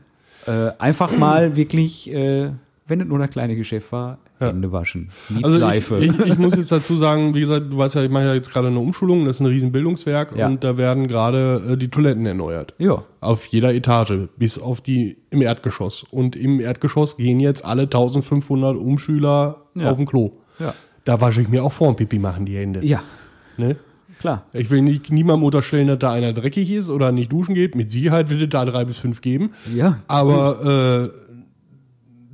[0.47, 2.51] Äh, einfach mal wirklich, äh,
[2.91, 5.11] wenn es nur das kleine Geschäft war, Hände waschen.
[5.29, 5.99] Nie Also ich, Seife.
[6.05, 8.53] ich, ich muss jetzt dazu sagen, wie gesagt, du weißt ja, ich mache ja jetzt
[8.53, 10.47] gerade eine Umschulung, das ist ein riesen Bildungswerk Ja.
[10.49, 12.75] und da werden gerade äh, die Toiletten erneuert.
[12.79, 13.03] ja.
[13.23, 16.05] Auf jeder Etage, bis auf die im Erdgeschoss.
[16.11, 19.91] Und im Erdgeschoss gehen jetzt alle 1500 Umschüler Ja.
[19.91, 20.33] auf dem Klo.
[20.59, 20.75] Ja.
[21.05, 22.85] Da wasche ich mir auch vor dem Pipi machen die Hände.
[22.85, 23.03] Ja,
[23.59, 23.77] Ne?
[24.21, 24.45] klar.
[24.53, 27.75] Ich will nicht, niemandem unterstellen, dass da einer dreckig ist oder nicht duschen geht.
[27.75, 29.51] Mit Sicherheit wird es da drei bis fünf geben.
[29.75, 29.99] Ja.
[30.09, 31.11] Aber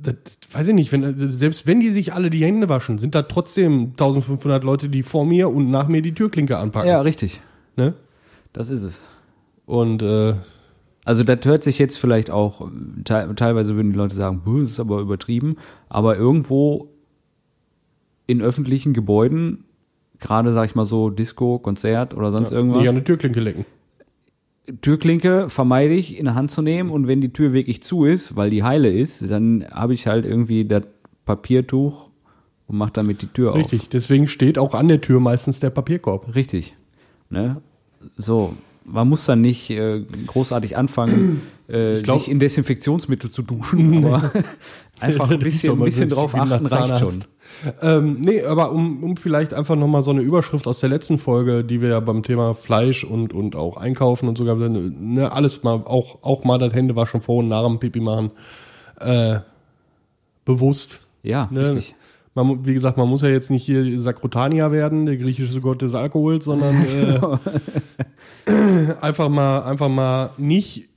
[0.01, 0.15] das,
[0.51, 3.89] weiß ich nicht, wenn, selbst wenn die sich alle die Hände waschen, sind da trotzdem
[3.91, 6.89] 1500 Leute, die vor mir und nach mir die Türklinke anpacken.
[6.89, 7.41] Ja, richtig.
[7.75, 7.93] Ne?
[8.53, 9.09] Das ist es.
[9.65, 10.35] Und äh,
[11.05, 12.69] Also das hört sich jetzt vielleicht auch,
[13.05, 15.55] te teilweise würden die Leute sagen, "Buh, das ist aber übertrieben,
[15.89, 16.89] aber irgendwo
[18.27, 19.63] in öffentlichen Gebäuden,
[20.19, 23.65] gerade sag ich mal so Disco, Konzert oder sonst irgendwas, nicht an die Türklinke lecken.
[24.81, 28.35] Türklinke vermeide ich in der Hand zu nehmen und wenn die Tür wirklich zu ist,
[28.35, 30.83] weil die heile ist, dann habe ich halt irgendwie das
[31.25, 32.09] Papiertuch
[32.67, 36.27] und mache damit die Tür Richtig, deswegen steht auch an der Tür meistens der Papierkorb.
[36.29, 36.35] auf.
[36.35, 36.75] Richtig.
[37.29, 37.61] Ne?
[38.17, 38.53] So,
[38.83, 44.31] man muss dann nicht äh, großartig anfangen, äh, glaub- sich in Desinfektionsmittel zu duschen, aber
[44.99, 47.19] einfach ein bisschen, ein bisschen drauf achten reicht schon.
[47.81, 51.63] Ähm, nee, aber um, um vielleicht einfach nochmal so eine Überschrift aus der letzten Folge,
[51.63, 55.81] die wir ja beim Thema Fleisch und, und auch Einkaufen und sogar, ne, alles mal,
[55.85, 58.31] auch, auch mal das Händewaschen vor und nach dem Pipi machen,
[58.99, 59.39] äh,
[60.45, 60.99] bewusst.
[61.23, 61.67] Ja, Ne?
[61.69, 61.95] richtig.
[62.35, 65.95] Man, wie gesagt, man muss ja jetzt nicht hier Sakrotania werden, der griechische Gott des
[65.95, 67.39] Alkohols, sondern Genau.
[68.45, 70.87] äh, einfach mal, einfach mal nicht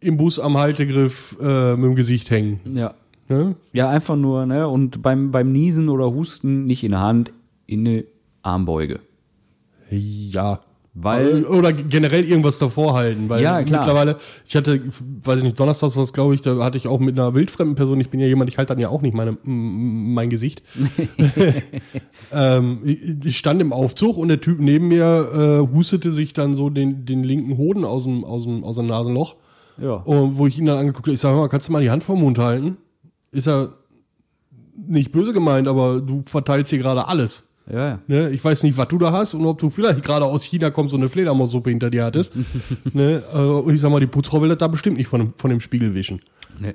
[0.00, 2.58] im Bus am Haltegriff äh, mit dem Gesicht hängen.
[2.74, 2.94] Ja.
[3.30, 3.54] Ne?
[3.72, 4.66] Ja, einfach nur, ne?
[4.68, 7.32] Und beim, beim Niesen oder Husten nicht in der Hand,
[7.66, 8.04] in eine
[8.42, 8.98] Armbeuge.
[9.88, 10.60] Ja.
[10.92, 13.80] Weil- oder generell irgendwas davor halten, weil Ja, klar.
[13.82, 14.82] mittlerweile, ich hatte,
[15.22, 18.00] weiß ich nicht, Donnerstags was, glaube ich, da hatte ich auch mit einer wildfremden Person,
[18.00, 20.64] ich bin ja jemand, ich halte dann ja auch nicht meine, mein Gesicht.
[22.32, 22.80] ähm,
[23.22, 25.28] ich- stand im Aufzug und der Typ neben mir
[25.68, 28.86] äh, hustete sich dann so den, den linken Hoden aus dem, aus dem, aus dem
[28.86, 29.36] Nasenloch.
[29.80, 29.94] Ja.
[29.94, 32.06] Und wo ich ihn dann angeguckt habe, ich sage mal, kannst du mal die Hand
[32.08, 32.76] den Mund halten?
[33.32, 33.74] Ist er
[34.86, 37.46] nicht böse gemeint, aber du verteilst hier gerade alles.
[37.70, 37.98] Ja, ja.
[38.08, 38.30] Ne?
[38.30, 40.92] Ich weiß nicht, was du da hast und ob du vielleicht gerade aus China kommst
[40.94, 42.32] und eine Fledermaussuppe hinter dir hattest.
[42.92, 43.22] ne?
[43.32, 45.50] äh, Und ich sag mal, die Putzfrau will das da bestimmt nicht von dem, von
[45.50, 46.20] dem Spiegel wischen.
[46.58, 46.74] Nee.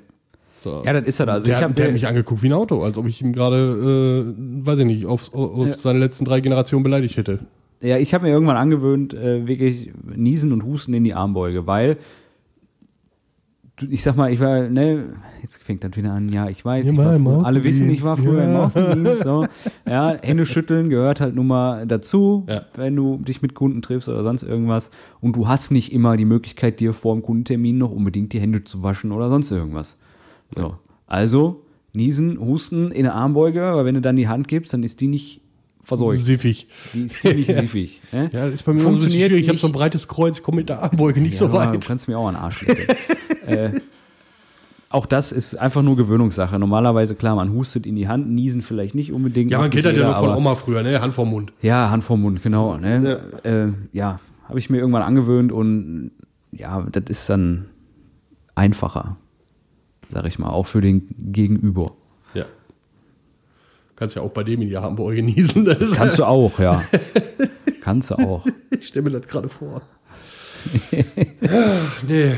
[0.58, 0.82] So.
[0.86, 1.32] Ja, das ist er da.
[1.34, 3.32] Also der, ich habe der hat mich angeguckt wie ein Auto, als ob ich ihm
[3.32, 5.74] gerade, äh, weiß ich nicht, auf, auf Ja.
[5.76, 7.40] seine letzten drei Generationen beleidigt hätte.
[7.82, 11.98] Ja, ich habe mir irgendwann angewöhnt, äh, wirklich Niesen und Husten in die Armbeuge, weil
[13.90, 16.92] ich sag mal, ich war, ne, jetzt fängt das wieder an, ja, ich weiß, Ja,
[16.92, 19.46] ich war früher, alle wissen, ich war früher im Außendienst, so.
[19.86, 22.62] Ja, Hände schütteln gehört halt nun mal dazu, Ja.
[22.74, 24.90] wenn du dich mit Kunden triffst oder sonst irgendwas.
[25.20, 28.64] Und du hast nicht immer die Möglichkeit, dir vor dem Kundentermin noch unbedingt die Hände
[28.64, 29.96] zu waschen oder sonst irgendwas.
[30.54, 30.76] So.
[31.06, 31.62] Also,
[31.92, 35.08] Niesen, Husten in der Armbeuge, aber wenn du dann die Hand gibst, dann ist die
[35.08, 35.40] nicht
[35.82, 36.20] verseucht.
[36.20, 36.66] Siffig.
[36.94, 38.00] Die ist die nicht siffig.
[38.12, 38.30] ne?
[38.32, 39.42] Ja, das ist bei mir Funktioniert so schwierig.
[39.42, 41.56] Ich habe so ein breites Kreuz, ich komme mit der Armbeuge nicht so Ja, Du
[41.74, 41.86] weit.
[41.86, 42.86] kannst mir auch einen Arsch lecken.
[43.46, 43.70] äh,
[44.88, 46.58] auch das ist einfach nur Gewöhnungssache.
[46.58, 49.50] Normalerweise, klar, man hustet in die Hand, niesen vielleicht nicht unbedingt.
[49.50, 51.00] Ja, man kennt das ja jeder, nur von Oma früher, ne?
[51.00, 51.52] Hand vorm Mund.
[51.60, 52.76] Ja, Hand vorm Mund, genau.
[52.76, 53.20] Ne?
[53.44, 56.12] Ja, äh, ja habe ich mir irgendwann angewöhnt und
[56.52, 57.66] ja, das ist dann
[58.54, 59.16] einfacher,
[60.08, 61.92] sag ich mal, auch für den Gegenüber.
[62.34, 62.44] Ja.
[63.96, 64.74] Kannst ja auch bei dem in die.
[65.64, 66.82] Das ist Kannst du auch, ja.
[67.82, 68.46] Kannst du auch.
[68.70, 69.82] Ich stelle mir das gerade vor.
[71.50, 72.34] Ach, nee.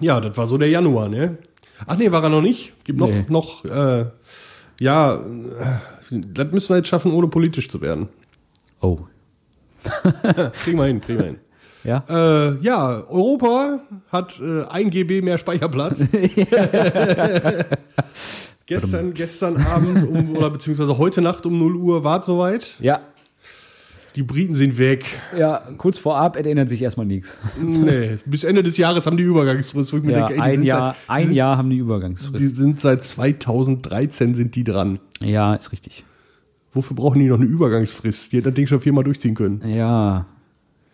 [0.00, 1.38] Ja, das war so der Januar, ne?
[1.86, 2.72] Ach nee, war er noch nicht.
[2.84, 3.24] Gibt noch, Nee.
[3.28, 4.06] noch, äh,
[4.80, 5.18] ja, äh,
[6.10, 8.08] das müssen wir jetzt schaffen, ohne politisch zu werden.
[8.80, 9.00] Oh.
[10.64, 11.38] Kriegen wir hin, kriegen wir hin.
[11.84, 12.02] Ja.
[12.08, 13.80] Äh, ja, Europa
[14.10, 16.04] hat äh, 1 GB mehr Speicherplatz.
[18.66, 22.74] gestern, gestern Abend um, oder beziehungsweise heute Nacht um 0 Uhr war es soweit.
[22.80, 23.00] Ja.
[24.16, 25.04] Die Briten sind weg.
[25.36, 27.38] Ja, kurz vorab erinnert sich erstmal nichts.
[27.60, 29.92] Nee, bis Ende des Jahres haben die Übergangsfrist.
[29.92, 31.76] Wo ich mir Ja, denke, ey, ein sind Jahr, Seit, ein die, Jahr haben die
[31.76, 32.56] sind, die Übergangsfrist.
[32.56, 34.98] sind seit 2013 sind die dran.
[35.20, 36.04] Ja, ist richtig.
[36.72, 38.32] Wofür brauchen die noch eine Übergangsfrist?
[38.32, 39.62] Die hätten das Ding schon viermal durchziehen können.
[39.68, 40.26] Ja,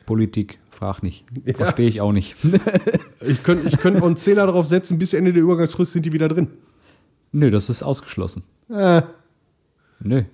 [0.07, 1.25] Politik, frag nicht.
[1.55, 2.37] Verstehe ich auch nicht.
[3.25, 6.13] Ich könnte ich könnt auch einen Zehner darauf setzen, bis Ende der Übergangsfrist sind die
[6.13, 6.49] wieder drin.
[7.31, 8.43] Nö, das ist ausgeschlossen.
[8.69, 9.03] Äh,
[10.01, 10.25] Nö.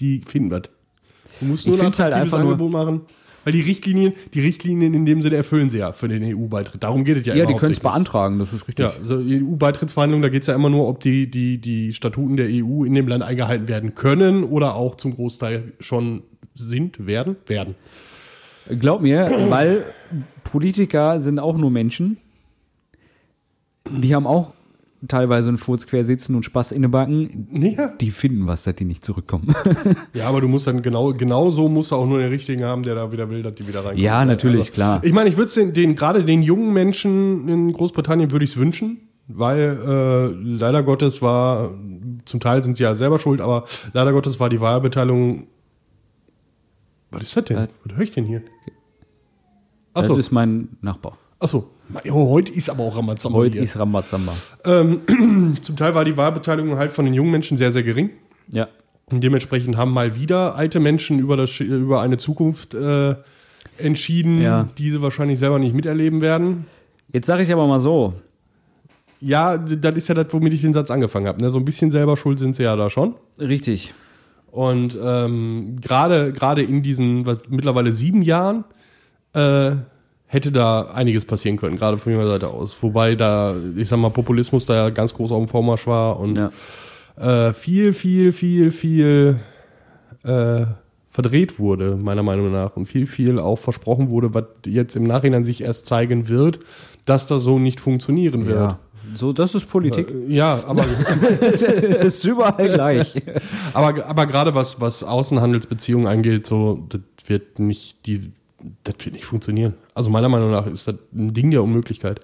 [0.00, 0.62] die finden was.
[1.40, 3.00] Du musst Ich nur ein find's halt einfach nur- Angebot machen.
[3.44, 6.82] Weil die Richtlinien, die Richtlinien in dem Sinne erfüllen sie ja für den EU-Beitritt.
[6.82, 8.84] Darum geht es ja Ja, die können es beantragen, das ist richtig.
[8.84, 12.46] Ja, so EU-Beitrittsverhandlungen, da geht es ja immer nur, ob die, die, die Statuten der
[12.50, 16.24] EU in dem Land eingehalten werden können oder auch zum Großteil schon
[16.54, 17.74] sind, werden, werden.
[18.80, 19.82] Glaub mir, weil
[20.44, 22.18] Politiker sind auch nur Menschen.
[23.90, 24.52] Die haben auch
[25.06, 27.46] teilweise einen Furz quer sitzen und Spaß in den Backen.
[27.52, 27.92] Ja.
[28.00, 29.54] Die finden was, dass die nicht zurückkommen.
[30.14, 32.82] ja, aber du musst dann genau, genau so musst du auch nur den richtigen haben,
[32.82, 34.02] der da wieder will, dass die wieder reinkommen.
[34.02, 35.00] Ja, natürlich, klar.
[35.04, 38.52] Ich meine, ich würde es den, den gerade den jungen Menschen in Großbritannien würde ich
[38.52, 41.70] es wünschen, weil äh, leider Gottes war,
[42.24, 45.46] zum Teil sind sie ja selber schuld, aber leider Gottes war die Wahlbeteiligung.
[47.10, 47.56] Was ist das denn?
[47.56, 47.68] Was?
[47.84, 48.42] Was höre ich denn hier?
[49.94, 51.18] Das Achso, ist mein Nachbar.
[51.38, 51.70] achso.
[52.10, 53.38] Heute ist aber auch Ramazamba.
[53.38, 53.62] Heute hier.
[53.62, 54.32] ist Rambazamba.
[54.64, 58.10] Zum Teil war die Wahlbeteiligung halt von den jungen Menschen sehr, sehr gering.
[58.52, 58.68] Ja.
[59.10, 63.14] Und dementsprechend haben mal wieder alte Menschen über, das, über eine Zukunft äh,
[63.78, 64.68] entschieden, Ja.
[64.76, 66.66] die sie wahrscheinlich selber nicht miterleben werden.
[67.12, 68.12] Jetzt sage ich aber mal so,
[69.20, 71.42] Ja, das ist ja das, womit ich den Satz angefangen habe.
[71.42, 71.50] Ne?
[71.50, 73.14] So ein bisschen selber schuld sind sie ja da schon.
[73.40, 73.94] richtig.
[74.50, 78.64] Und ähm, gerade gerade in diesen was, mittlerweile sieben Jahren
[79.34, 79.72] äh,
[80.30, 82.76] hätte da einiges passieren können, gerade von ihrer Seite aus.
[82.82, 86.36] Wobei da, ich sag mal, Populismus da ja ganz groß auf dem Vormarsch war und
[86.36, 86.50] Ja.
[87.48, 89.40] äh, viel, viel, viel, viel
[90.24, 90.66] äh,
[91.10, 92.76] verdreht wurde, meiner Meinung nach.
[92.76, 96.60] Und viel, viel auch versprochen wurde, was jetzt im Nachhinein sich erst zeigen wird,
[97.06, 98.58] dass das so nicht funktionieren wird.
[98.58, 98.78] Ja.
[99.14, 100.10] So, das ist Politik.
[100.10, 100.84] Äh, Ja, aber,
[102.04, 103.14] ist überall gleich.
[103.72, 108.30] aber, aber gerade was, was Außenhandelsbeziehungen angeht, so, das wird nicht, die,
[108.84, 109.74] das wird nicht funktionieren.
[109.94, 112.20] Also meiner Meinung nach ist das ein Ding der Unmöglichkeit.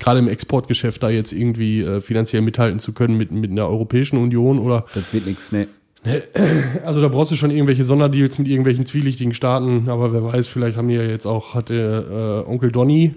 [0.00, 4.18] Gerade im Exportgeschäft da jetzt irgendwie äh, finanziell mithalten zu können mit, mit einer Europäischen
[4.18, 5.68] Union oder Das wird nichts, ne.
[6.84, 10.76] Also da brauchst du schon irgendwelche Sonderdeals mit irgendwelchen zwielichtigen Staaten, aber wer weiß, vielleicht
[10.76, 13.14] haben die ja jetzt auch, hat der äh, Onkel Donny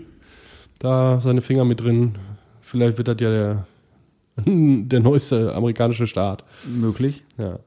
[0.79, 2.17] da seine Finger mit drin.
[2.61, 3.65] Vielleicht wird das ja der,
[4.45, 6.43] der neueste amerikanische Staat.
[6.65, 7.23] Möglich.
[7.37, 7.59] Ja.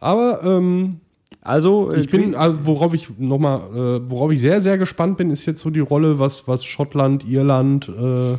[0.00, 1.00] Aber ähm,
[1.44, 5.30] Also, äh, ich bin, also worauf ich nochmal, äh, worauf ich sehr, sehr gespannt bin,
[5.30, 8.38] ist jetzt so die Rolle, was, was Schottland, Irland, äh,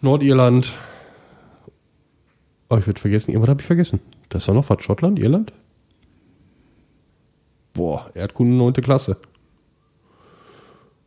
[0.00, 0.72] Nordirland.
[2.70, 4.00] Oh, ich werde vergessen, irgendwas habe ich vergessen.
[4.30, 5.52] Da ist doch noch was, Schottland, Irland?
[7.74, 8.72] Boah, Erdkunde 9.
[8.72, 9.18] Klasse.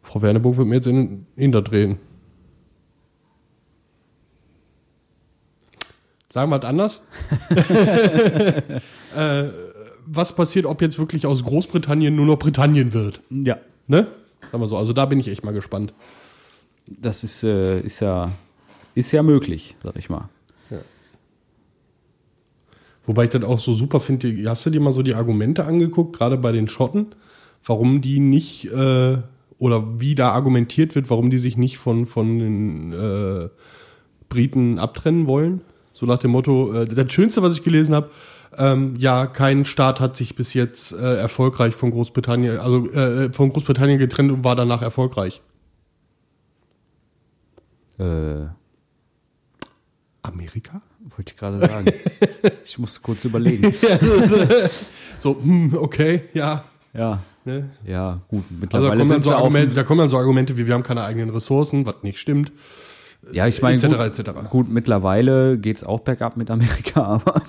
[0.04, 1.98] Frau Werneburg wird mir jetzt in den Hinter drehen.
[6.32, 7.04] Sagen wir es anders.
[9.16, 9.69] äh,
[10.12, 13.22] was passiert, ob jetzt wirklich aus Großbritannien nur noch Britannien wird?
[13.30, 13.58] ja.
[13.88, 14.08] Ne?
[14.52, 14.78] Sagen wir so.
[14.78, 15.94] Also da bin ich echt mal gespannt.
[16.86, 18.32] Das ist, äh, ist ja,
[18.94, 20.30] ist ja möglich, sag ich mal.
[23.10, 24.48] Wobei ich das auch so super finde.
[24.48, 27.08] Hast du dir mal so die Argumente angeguckt, gerade bei den Schotten,
[27.66, 29.18] warum die nicht äh,
[29.58, 33.50] oder wie da argumentiert wird, warum die sich nicht von, von den äh,
[34.30, 35.62] Briten abtrennen wollen?
[35.92, 38.12] So nach dem Motto, äh, das Schönste, was ich gelesen habe,
[38.60, 43.52] ähm, ja, kein Staat hat sich bis jetzt äh, erfolgreich von Großbritannien, also äh, von
[43.52, 45.42] Großbritannien getrennt und war danach erfolgreich.
[47.98, 48.48] Äh,
[50.22, 50.82] Amerika?
[51.18, 51.88] wollte ich gerade sagen.
[52.64, 53.74] ich muss kurz überlegen.
[55.22, 56.64] So, hm, okay, ja.
[56.94, 57.70] Ja, Ne?
[57.86, 58.44] ja, gut.
[58.44, 59.34] Also da Mittlerweile kommen, so.
[59.34, 62.52] Argumente, da kommen dann so Argumente wie, wir haben keine eigenen Ressourcen, was nicht stimmt.
[63.32, 64.50] Ja, ich meine, etc., gut, etc..
[64.50, 67.42] gut, mittlerweile geht's auch bergab mit Amerika, aber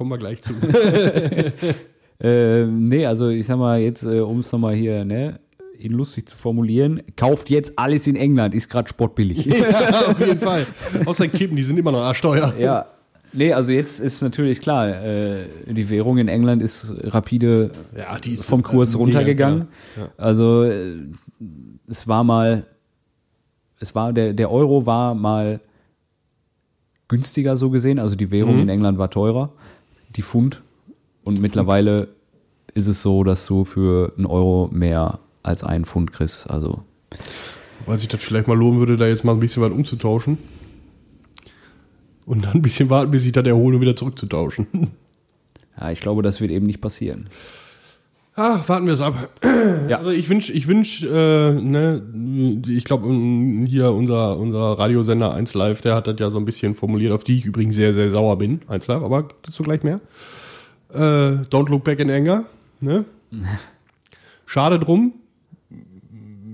[0.00, 0.54] Kommen wir gleich zu.
[2.22, 5.38] äh, nee, also ich sag mal jetzt, äh, um es nochmal hier, ne,
[5.82, 9.44] lustig zu formulieren, kauft jetzt alles in England, ist gerade spottbillig.
[9.44, 10.66] ja, auf jeden Fall.
[11.04, 12.54] Außer Kippen, die sind immer noch Steuer.
[12.58, 12.86] ja.
[13.34, 18.46] Nee, also jetzt ist natürlich klar, äh, die Währung in England ist rapide Ja, ist
[18.46, 19.66] vom Kurs äh, runtergegangen.
[19.96, 20.12] mega, ja.
[20.16, 20.94] Also äh,
[21.88, 22.64] es war mal,
[23.80, 25.60] es war der der Euro war mal
[27.06, 27.98] günstiger so gesehen.
[27.98, 28.62] Also die Währung Mhm.
[28.62, 29.52] in England war teurer,
[30.16, 30.62] die Pfund.
[31.22, 32.08] Und mittlerweile
[32.74, 36.48] ist es so, dass du für einen Euro mehr als einen Pfund kriegst.
[36.50, 36.82] Also
[37.86, 40.38] Weil sich das vielleicht mal lohnen würde, da jetzt mal ein bisschen was umzutauschen.
[42.26, 44.66] Und dann ein bisschen warten, bis sich das erholen und wieder zurückzutauschen.
[45.80, 47.28] ja, ich glaube, das wird eben nicht passieren.
[48.40, 49.28] Ah, warten wir es ab.
[49.86, 49.98] Ja.
[49.98, 52.02] Also ich wünsche, ich wünsch, äh, ne,
[52.66, 53.06] ich glaube,
[53.66, 57.22] hier unser, unser Radiosender 1 Live, der hat das ja so ein bisschen formuliert, auf
[57.22, 58.62] die ich übrigens sehr, sehr sauer bin.
[58.66, 60.00] 1 Live, aber dazu gleich mehr.
[60.90, 62.44] Äh, don't look back in anger.
[62.80, 63.04] Ne?
[64.46, 65.12] Schade drum.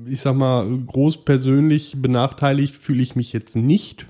[0.09, 4.07] Ich sag mal, groß persönlich benachteiligt fühle ich mich jetzt nicht.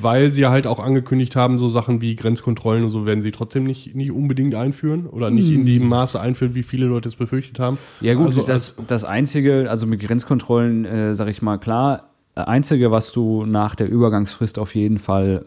[0.00, 3.64] Weil sie halt auch angekündigt haben, so Sachen wie Grenzkontrollen und so werden sie trotzdem
[3.64, 7.58] nicht, nicht unbedingt einführen oder nicht in dem Maße einführen, wie viele Leute es befürchtet
[7.58, 7.78] haben.
[8.00, 12.40] Ja gut, Also, das, das Einzige, also mit Grenzkontrollen, äh, sag ich mal, klar, äh,
[12.42, 15.46] Einzige, was du nach der Übergangsfrist auf jeden Fall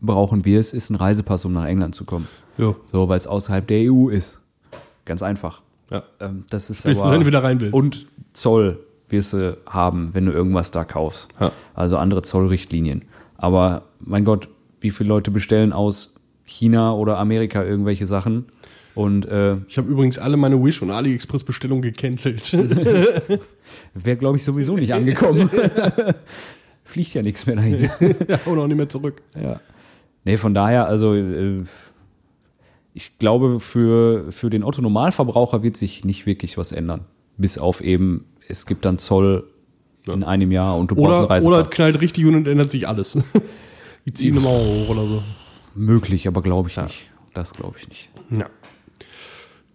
[0.00, 2.28] brauchen wirst, ist ein Reisepass, um nach England zu kommen.
[2.58, 4.40] ja, So, weil es außerhalb der EU ist.
[5.04, 5.62] Ganz einfach.
[5.90, 6.02] ja.
[6.20, 7.74] Ähm, das ist du aber, dann wieder rein willst.
[7.74, 8.78] Und Zoll
[9.08, 11.28] wirst du haben, wenn du irgendwas da kaufst.
[11.38, 11.52] Ja.
[11.74, 13.02] Also andere Zollrichtlinien.
[13.42, 14.48] Aber mein Gott,
[14.80, 18.46] wie viele Leute bestellen aus China oder Amerika irgendwelche Sachen?
[18.94, 22.52] Und äh, Ich habe übrigens alle meine Wish- und AliExpress-Bestellungen gecancelt.
[23.94, 25.50] wäre, glaube ich, sowieso nicht angekommen.
[26.84, 27.90] Fliegt ja nichts mehr dahin.
[28.28, 29.22] ja, und auch nicht mehr zurück.
[29.34, 29.60] Ja.
[30.24, 31.64] Nee, von daher, also äh,
[32.94, 37.06] ich glaube, für, für den Otto-Normalverbraucher wird sich nicht wirklich was ändern.
[37.38, 39.48] Bis auf eben, es gibt dann Zoll
[40.06, 41.70] in einem Jahr und du brauchst einen Oder, oder es Reisepass.
[41.74, 43.18] knallt richtig und ändert sich alles.
[44.06, 45.22] Die ziehen immer hoch oder so.
[45.74, 47.10] Möglich, aber glaube ich nicht.
[47.34, 48.10] Das glaube ich nicht.
[48.30, 48.46] Ja.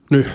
[0.10, 0.26] Nö.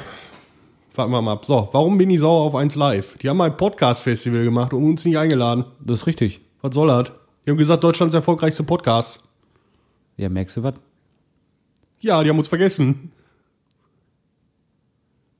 [0.94, 1.44] Warten wir mal ab.
[1.46, 3.16] So, warum bin ich sauer auf 1 Live?
[3.18, 5.64] Die haben mal ein Podcast-Festival gemacht und uns nicht eingeladen.
[5.80, 6.40] Das ist richtig.
[6.62, 7.12] Was soll das?
[7.46, 9.22] Die haben gesagt, Deutschlands erfolgreichste Podcast.
[10.16, 10.74] Ja, merkst du was?
[12.00, 13.12] Ja, die haben uns vergessen.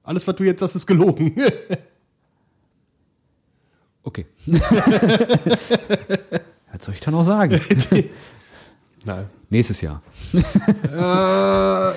[0.04, 1.34] Alles, was du jetzt sagst, ist gelogen.
[4.04, 4.26] Okay.
[4.46, 4.60] was
[6.80, 7.60] soll ich da noch sagen?
[9.04, 9.26] Nein.
[9.50, 10.02] Nächstes Jahr.
[10.32, 11.92] Äh,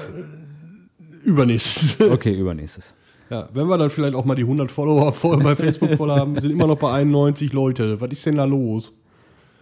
[1.25, 1.99] Übernächstes.
[1.99, 2.95] Okay, übernächstes.
[3.29, 6.35] Ja, wenn wir dann vielleicht auch mal die 100 Follower voll bei Facebook voll haben,
[6.35, 7.99] wir sind immer noch bei 91 Leute.
[7.99, 8.99] Was ist denn da los?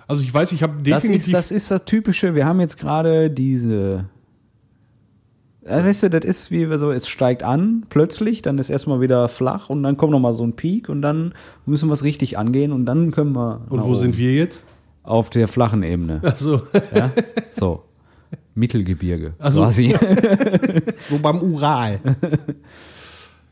[0.06, 2.36] Also ich weiß, ich habe Das definitiv ist, das ist das Typische.
[2.36, 4.06] Wir haben jetzt gerade diese.
[5.66, 9.30] Ja, weißt du, das ist wie so, es steigt an plötzlich, dann ist erstmal wieder
[9.30, 11.34] flach und dann kommt nochmal so ein Peak und dann
[11.66, 13.62] müssen wir es richtig angehen und dann können wir.
[13.70, 14.64] Und wo sind wir jetzt?
[15.04, 16.20] Auf der flachen Ebene.
[16.24, 16.62] Also,
[16.94, 17.12] Ja?
[17.50, 17.84] So.
[18.56, 19.34] Mittelgebirge.
[19.40, 19.62] Ach so.
[19.62, 19.96] Quasi.
[21.10, 22.00] so beim Ural.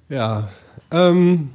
[0.09, 0.49] ja.
[0.91, 1.49] Ähm,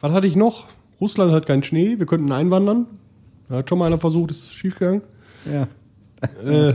[0.00, 0.66] was hatte ich noch?
[1.00, 2.86] Russland hat keinen Schnee, wir könnten einwandern.
[3.48, 5.02] Da hat schon mal einer versucht, ist schiefgegangen.
[5.50, 5.66] ja.
[6.44, 6.74] Äh,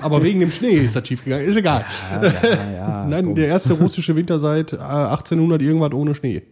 [0.00, 1.46] aber wegen dem Schnee ist das schiefgegangen.
[1.46, 1.84] Ist egal.
[2.10, 3.34] Ja, ja, ja, Nein, komm.
[3.34, 6.42] der erste russische Winter seit äh, 1800 irgendwas ohne Schnee.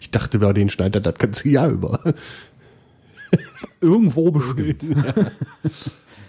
[0.00, 1.98] Ich dachte, bei denen schneit er das ganze Jahr über.
[3.80, 4.82] Irgendwo bestimmt.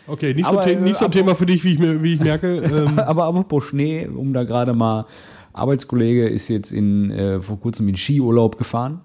[0.09, 2.61] Okay, nicht so, Aber, äh, so ein Thema für dich, wie ich, wie ich merke.
[2.87, 5.05] Ähm, Aber apropos Schnee, um da gerade mal,
[5.51, 9.01] Arbeitskollege ist jetzt in, äh, vor kurzem in Skiurlaub gefahren.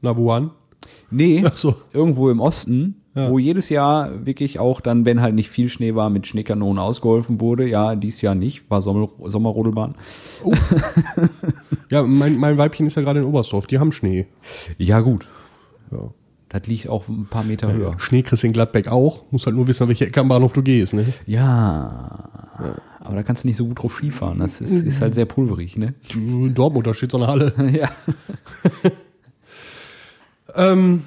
[0.00, 0.50] na, Wuhan?
[1.10, 1.74] Nee, so.
[1.92, 3.30] irgendwo im Osten, Ja.
[3.30, 7.40] wo jedes Jahr wirklich auch dann, wenn halt nicht viel Schnee war, mit Schneekanonen ausgeholfen
[7.40, 7.68] wurde.
[7.68, 9.94] Ja, dies Jahr nicht, war Sommer, Sommerrodelbahn.
[11.90, 13.66] Ja, mein, mein Weibchen ist ja gerade in Oberstdorf.
[13.66, 14.26] Die haben Schnee.
[14.78, 15.28] Ja, gut.
[15.90, 16.10] Ja.
[16.48, 17.94] Das liegt auch ein paar Meter höher.
[17.98, 19.24] Schnee kriegst du in Gladbeck auch.
[19.30, 20.92] Muss halt nur wissen, an welche Ecke am Bahnhof du gehst.
[20.92, 21.06] Ne?
[21.26, 22.20] Ja.
[23.00, 24.38] Aber da kannst du nicht so gut drauf Skifahren.
[24.38, 25.94] Das ist, ist halt sehr pulverig, ne?
[26.14, 27.54] In Dortmund, da steht so eine Halle.
[27.72, 27.88] ja.
[30.56, 31.02] Ähm,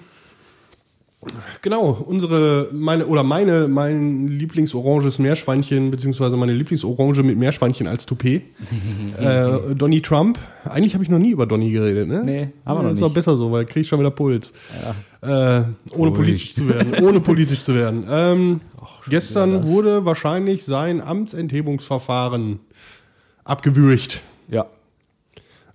[1.61, 8.43] genau, unsere, meine, oder meine, mein Lieblingsoranges Meerschweinchen, beziehungsweise meine Lieblingsorange mit Meerschweinchen als Toupet.
[9.19, 10.37] äh, Donny Trump.
[10.63, 12.23] Eigentlich habe ich noch nie über Donny geredet, ne?
[12.23, 13.15] Nee, haben wir ja, noch Ist auch nicht.
[13.15, 14.53] besser so, weil krieg ich schon wieder Puls.
[15.21, 16.13] Äh, ohne Ruhig.
[16.13, 16.93] politisch zu werden.
[17.03, 18.05] Ohne politisch zu werden.
[18.09, 18.61] Ähm,
[19.09, 19.71] gestern wieder das.
[19.71, 22.59] wurde wahrscheinlich sein Amtsenthebungsverfahren
[23.43, 24.21] abgewürgt.
[24.49, 24.67] Ja.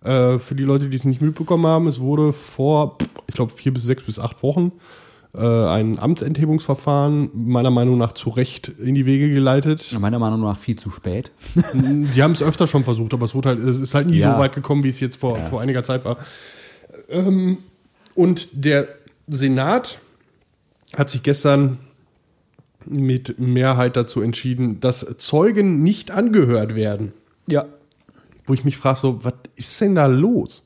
[0.03, 2.97] Äh, für die Leute, die es nicht mitbekommen haben, es wurde vor,
[3.27, 4.73] ich glaube, vier bis sechs bis acht Wochen
[5.35, 9.97] äh, ein Amtsenthebungsverfahren meiner Meinung nach zu Recht in die Wege geleitet.
[10.01, 11.31] Meiner Meinung nach viel zu spät.
[11.75, 14.35] Die haben es öfter schon versucht, aber es, wurde halt, es ist halt nie Ja.
[14.35, 16.17] so weit gekommen, wie es jetzt vor, vor einiger Zeit war.
[17.09, 17.59] Ähm,
[18.15, 18.89] und der
[19.29, 19.99] Senat
[20.97, 21.79] hat sich gestern
[22.87, 27.13] mit Mehrheit dazu entschieden, dass Zeugen nicht angehört werden.
[27.47, 27.67] Ja.
[28.51, 30.65] Wo ich mich frage, so, was ist denn da los?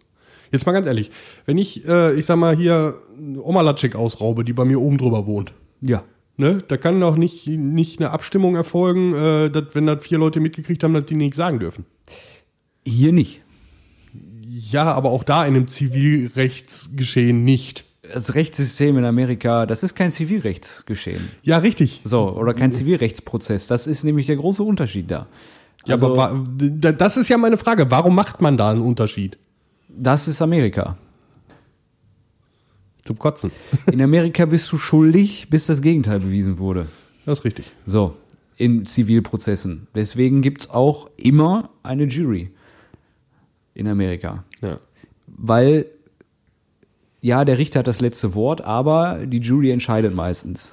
[0.50, 1.10] Jetzt mal ganz ehrlich,
[1.46, 2.96] wenn ich, äh, ich sag mal, hier
[3.42, 6.02] Oma Latschik ausraube, die bei mir oben drüber wohnt, Ja.
[6.36, 10.40] ne, da kann doch nicht, nicht eine Abstimmung erfolgen, äh, dass, wenn das vier Leute
[10.40, 11.84] mitgekriegt haben, dass die nichts sagen dürfen.
[12.86, 13.40] Hier nicht.
[14.48, 17.84] Ja, aber auch da in einem Zivilrechtsgeschehen nicht.
[18.12, 21.30] Das Rechtssystem in Amerika, das ist kein Zivilrechtsgeschehen.
[21.42, 22.02] Ja, richtig.
[22.04, 23.66] So, oder kein Zivilrechtsprozess.
[23.66, 25.26] Das ist nämlich der große Unterschied da.
[25.86, 27.90] Ja, Also, aber das ist ja meine Frage.
[27.90, 29.38] Warum macht man da einen Unterschied?
[29.96, 30.96] das ist Amerika.
[33.04, 33.50] Zum Kotzen.
[33.92, 36.86] In Amerika bist du schuldig, bis das Gegenteil bewiesen wurde.
[37.26, 37.66] Das ist richtig.
[37.86, 38.16] So,
[38.56, 39.86] in Zivilprozessen.
[39.94, 42.50] Deswegen gibt's auch immer eine Jury
[43.74, 44.44] in Amerika.
[44.62, 44.76] Ja.
[45.26, 45.86] Weil,
[47.20, 50.72] ja, der Richter hat das letzte Wort, aber die Jury entscheidet meistens.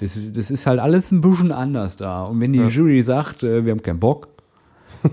[0.00, 2.24] Das, das ist halt alles ein bisschen anders da.
[2.24, 4.28] Und wenn die Jury sagt, äh, wir haben keinen Bock,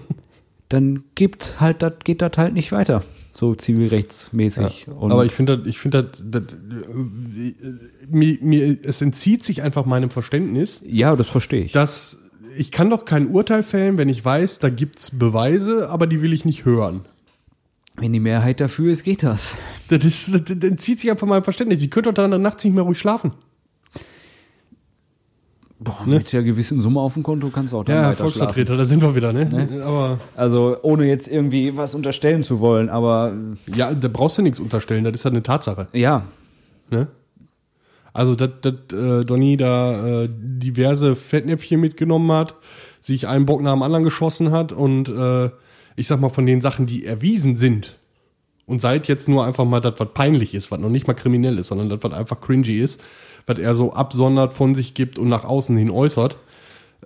[0.70, 3.04] dann gibt halt, das geht das halt nicht weiter.
[3.34, 4.88] So zivilrechtsmäßig.
[4.88, 6.42] Und aber ich finde, das- ich finde, äh,
[8.10, 11.72] mir, mir, es entzieht sich einfach meinem Verständnis, ja, das verstehe ich.
[11.72, 12.18] dass
[12.58, 16.32] ich kann doch kein Urteil fällen, wenn ich weiß, da gibt's Beweise, aber die will
[16.32, 17.02] ich nicht hören.
[17.98, 19.56] Wenn die Mehrheit dafür ist, geht das.
[19.90, 21.82] Das, ist, das, das entzieht sich einfach meinem Verständnis.
[21.82, 23.34] Ich könnte doch dann nachts nicht mehr ruhig schlafen.
[25.78, 28.12] Boah, mit der gewissen Summe auf dem Konto kannst du auch dann Ja.
[28.14, 29.84] Volksvertreter, da sind wir wieder, ne?
[29.84, 33.34] Aber Also ohne jetzt irgendwie was unterstellen zu wollen, aber
[33.76, 35.88] ja, da brauchst du nichts unterstellen, das ist halt eine Tatsache.
[35.94, 36.26] ja,
[36.92, 37.08] Ne?
[38.14, 42.56] Also, dass dass, äh, Donny da äh, diverse Fettnäpfchen mitgenommen hat,
[43.02, 45.50] sich einen Bock nach dem anderen geschossen hat und äh,
[45.98, 47.98] ich sag mal, von den Sachen, die erwiesen sind,
[48.68, 51.58] und seid jetzt nur einfach mal das, was peinlich ist, was noch nicht mal kriminell
[51.60, 53.02] ist, sondern das, was einfach cringy ist,
[53.48, 56.36] was er so absondert von sich gibt und nach außen hin äußert.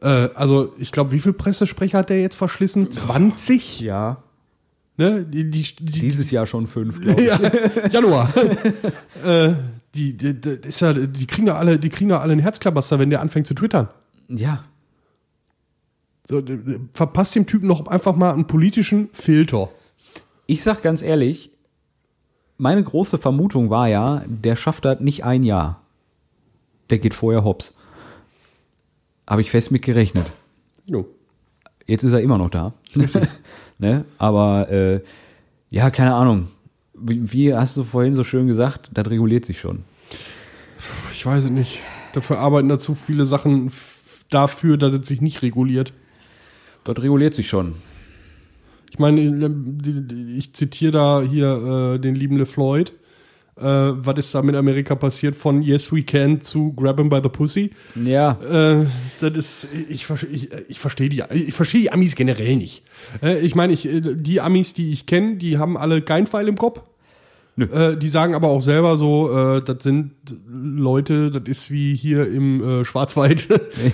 [0.01, 2.91] Äh, also, ich glaube, wie viel Pressesprecher hat der jetzt verschlissen?
[2.91, 3.79] 20?
[3.81, 4.17] ja,
[4.97, 5.23] Ne?
[5.23, 7.27] Die, die, die, dieses Jahr schon fünf, glaube ich.
[7.27, 7.39] ja,
[7.91, 8.29] Januar.
[9.25, 9.53] äh,
[9.95, 12.99] die, die, die, ist ja, die kriegen da alle, die kriegen da alle einen Herzklabaster,
[12.99, 13.87] wenn der anfängt zu twittern.
[14.27, 14.65] Ja,
[16.27, 19.69] So, d- verpasst dem Typen noch einfach mal einen politischen Filter.
[20.47, 21.49] ich sag ganz ehrlich,
[22.57, 25.81] meine große Vermutung war ja, der schafft das nicht ein Jahr.
[26.89, 27.75] Der geht vorher hops.
[29.27, 30.31] Habe ich fest mit gerechnet.
[30.85, 31.07] Jo.
[31.85, 32.73] Jetzt ist er immer noch da.
[33.77, 34.05] ne?
[34.17, 35.01] Aber äh,
[35.69, 36.47] ja, keine Ahnung.
[36.93, 39.83] Wie, wie hast du vorhin so schön gesagt, das reguliert sich schon.
[41.13, 41.79] Ich weiß es nicht.
[42.13, 43.71] Dafür arbeiten da zu viele Sachen
[44.29, 45.93] dafür, dass es sich nicht reguliert.
[46.83, 47.75] Das reguliert sich schon.
[48.91, 49.21] Ich meine,
[50.35, 52.93] ich zitiere da hier äh, den lieben LeFloid.
[53.59, 53.65] Äh,
[54.05, 55.35] was ist da mit Amerika passiert?
[55.35, 57.71] Von Yes We Can zu Grab him by the Pussy.
[57.95, 58.85] Ja, Äh,
[59.19, 62.83] das ist, ich, ich, ich verstehe die, ich verstehe die Amis generell nicht.
[63.21, 66.47] Äh, ich meine, ich, äh, die Amis, die ich kenne, die haben alle keinen Pfeil
[66.47, 66.81] im Kopf.
[67.57, 67.65] Nö.
[67.65, 70.13] Äh, die sagen aber auch selber so, äh, das sind
[70.47, 73.49] Leute, das ist wie hier im Schwarzwald.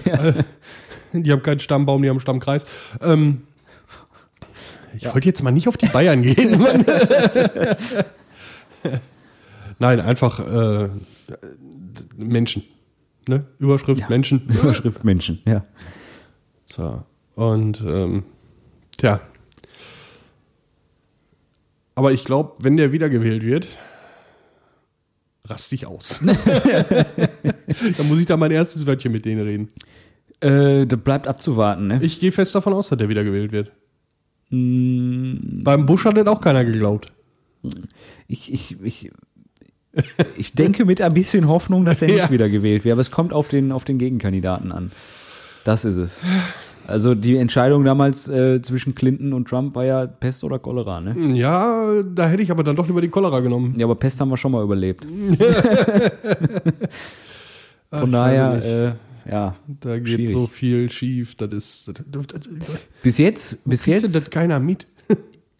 [0.06, 0.34] Äh,
[1.14, 2.66] die haben keinen Stammbaum, die haben einen Stammkreis.
[3.02, 3.42] Ähm,
[4.98, 6.64] ich wollte jetzt mal nicht auf die Bayern gehen.
[9.80, 10.90] Nein, einfach äh,
[12.18, 12.64] Menschen.
[13.28, 13.46] Ne?
[13.60, 14.10] Überschrift Ja.
[14.10, 14.48] Menschen.
[14.48, 15.66] Überschrift Menschen, ja.
[16.66, 17.04] So.
[17.36, 18.24] Und ähm,
[18.98, 19.20] tja.
[21.96, 23.68] Aber ich glaube, wenn der wiedergewählt wird,
[25.46, 26.22] raste ich aus.
[27.98, 29.70] Dann muss ich da mein erstes Wörtchen mit denen reden.
[30.42, 32.00] Äh, das bleibt abzuwarten, ne?
[32.02, 33.72] Ich gehe fest davon aus, dass der wiedergewählt wird.
[34.50, 37.14] Mm, Beim Bush hat das auch keiner geglaubt.
[38.28, 39.12] Ich, ich, ich,
[40.38, 42.30] ich denke mit ein bisschen Hoffnung, dass er nicht Ja.
[42.32, 44.92] wieder gewählt wird, aber es kommt auf den, auf den Gegenkandidaten an.
[45.64, 46.22] Das ist es.
[46.88, 51.36] Also die Entscheidung damals äh, zwischen Clinton und Trump war ja Pest oder Cholera, ne?
[51.36, 53.74] Ja, da hätte ich aber dann doch lieber die Cholera genommen.
[53.76, 55.04] Ja, aber Pest haben wir schon mal überlebt.
[57.92, 59.56] Von daher, äh, ja.
[59.82, 60.32] Da geht schwierig.
[60.34, 61.36] so viel schief.
[61.36, 61.88] Das ist.
[62.12, 62.42] Das, das,
[63.02, 64.86] Bis jetzt, bis denn das jetzt, keiner mit.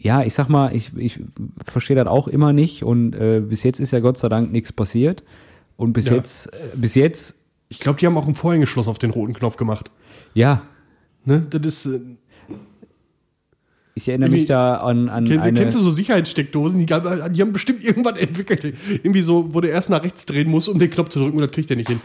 [0.06, 1.20] Ja, ich sag mal, ich, ich
[1.66, 4.72] verstehe das auch immer nicht und äh, bis jetzt ist ja Gott sei Dank nichts
[4.72, 5.24] passiert.
[5.78, 6.16] Und bis Ja.
[6.16, 7.40] jetzt, äh, bis jetzt,
[7.70, 9.90] Ich glaube, die haben auch ein Vorhängeschloss auf den roten Knopf gemacht.
[10.36, 10.62] ja,
[11.26, 11.44] Ne?
[11.50, 11.86] Das ist.
[11.88, 12.00] Äh,
[13.96, 15.60] ich erinnere mich da an, an Kennst, du- eine.
[15.60, 16.78] kennst du so Sicherheitssteckdosen?
[16.80, 16.94] Die, die
[17.42, 18.76] haben bestimmt irgendwann entwickelt.
[18.90, 21.42] Irgendwie so, wo du erst nach rechts drehen musst, um den Knopf zu drücken, und
[21.42, 22.02] das kriegt er nicht hin.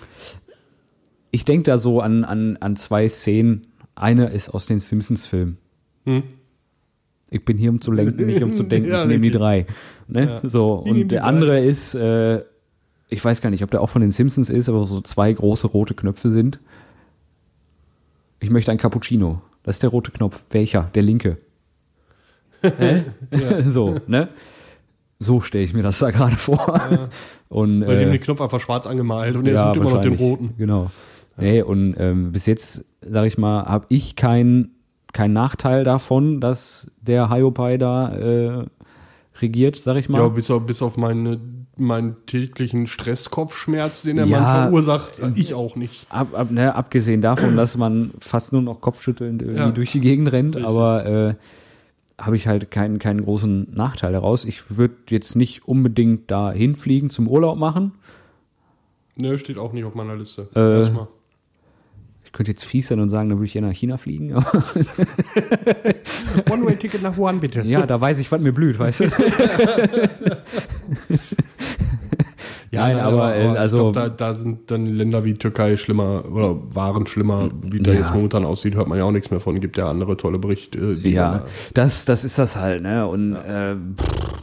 [1.33, 3.67] Ich denke da so an, an, an zwei Szenen.
[3.97, 5.59] Eine ist aus den Simpsons-Filmen.
[6.07, 6.23] Hm.
[7.31, 8.91] Ich bin hier, um zu lenken, nicht um zu denken.
[8.91, 9.67] Ja, ich nehme die drei.
[10.09, 10.41] Ne?
[10.43, 11.29] So, Ich nehm und der drei.
[11.29, 12.43] andere ist, äh,
[13.09, 15.69] ich weiß gar nicht, ob der auch von den Simpsons ist, aber so zwei große
[15.69, 16.61] rote Knöpfe sind.
[18.41, 19.43] Ich möchte ein Cappuccino.
[19.63, 20.43] Das ist der rote Knopf.
[20.51, 20.91] Welcher?
[20.95, 21.39] Der linke.
[23.65, 24.29] So, ne?
[25.19, 26.81] So stelle ich mir das da gerade vor.
[27.49, 30.15] Und, Weil dem äh, den Knopf einfach schwarz angemalt und er sucht immer noch den
[30.15, 30.55] roten.
[30.57, 30.91] Genau.
[31.37, 34.77] Nee, und ähm, bis jetzt, sag ich mal, habe ich keinen
[35.13, 38.67] keinen Nachteil davon, dass der Hiopai da äh,
[39.41, 40.19] regiert, sag ich mal.
[40.21, 41.41] Ja, bis auf, bis auf meine,
[41.77, 44.41] meinen täglichen Stresskopfschmerz, den der Ja.
[44.41, 46.07] Mann verursacht, ich auch nicht.
[46.11, 49.71] Ab, ab, ne, abgesehen davon, dass man fast nur noch kopfschüttelnd irgendwie Ja.
[49.71, 50.71] durch die Gegend rennt, Richtig.
[50.71, 51.35] aber äh,
[52.21, 54.45] habe ich halt keinen, keinen großen Nachteil daraus.
[54.45, 57.93] Ich würde jetzt nicht unbedingt da hinfliegen zum Urlaub machen.
[59.17, 60.49] Ne, steht auch nicht auf meiner Liste.
[60.55, 61.09] Äh, Erstmal.
[62.31, 64.35] Ich könnte jetzt fies sein und sagen, da würde ich eher nach China fliegen.
[64.35, 64.47] aber-
[66.51, 67.63] One-Way-Ticket nach Wuhan, bitte.
[67.63, 69.05] ja, da weiß ich, was mir blüht, weißt du?
[72.73, 76.57] Nein, aber, äh, also- ich glaub, da, da sind dann Länder wie Türkei schlimmer oder
[76.75, 77.99] waren schlimmer, wie da Ja.
[77.99, 79.59] jetzt momentan aussieht, hört man ja auch nichts mehr von.
[79.61, 80.79] Gibt ja andere tolle Berichte.
[80.79, 81.43] äh, die Ja, man
[81.75, 83.09] das, das ist das halt, ne?
[83.09, 84.39] Und äh, pff,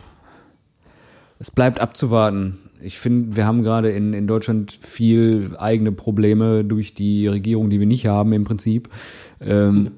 [1.39, 2.59] es bleibt abzuwarten.
[2.81, 7.79] Ich finde, wir haben gerade in, in Deutschland viel eigene Probleme durch die Regierung, die
[7.79, 8.89] wir nicht haben im Prinzip.
[9.41, 9.91] Ähm,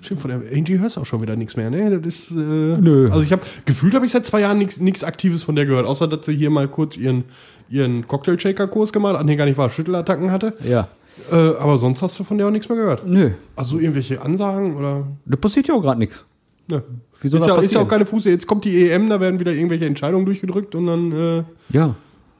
[0.00, 1.98] Stimmt, von der Angie hörst du auch schon wieder nichts mehr, ne?
[1.98, 3.08] Das ist, äh, Nö.
[3.10, 6.08] Also ich habe gefühlt habe ich seit zwei Jahren nichts Aktives von der gehört, außer
[6.08, 7.24] dass sie hier mal kurz ihren
[7.70, 10.54] ihren Cocktail-Shaker-Kurs gemacht, an den gar nicht war, Schüttelattacken hatte.
[10.64, 10.88] ja.
[11.30, 13.06] Äh, aber sonst hast du von der auch nichts mehr gehört.
[13.06, 15.06] Nö, Also irgendwelche Ansagen oder.
[15.24, 16.24] da passiert ja auch gerade nichts.
[16.66, 16.82] Ne.
[17.20, 18.28] Wie soll ist, das ja, ist ja auch keine Fuße.
[18.30, 21.94] Jetzt kommt die EM, da werden wieder irgendwelche Entscheidungen durchgedrückt und dann äh, Ja,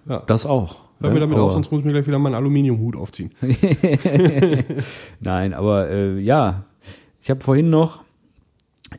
[0.09, 0.23] ja.
[0.27, 0.77] das auch.
[1.01, 1.15] hör ne?
[1.15, 3.33] mir damit Aber- auf, sonst muss ich mir gleich wieder meinen Aluminiumhut aufziehen.
[5.21, 6.65] Nein, aber äh, ja,
[7.21, 8.05] ich habe vorhin noch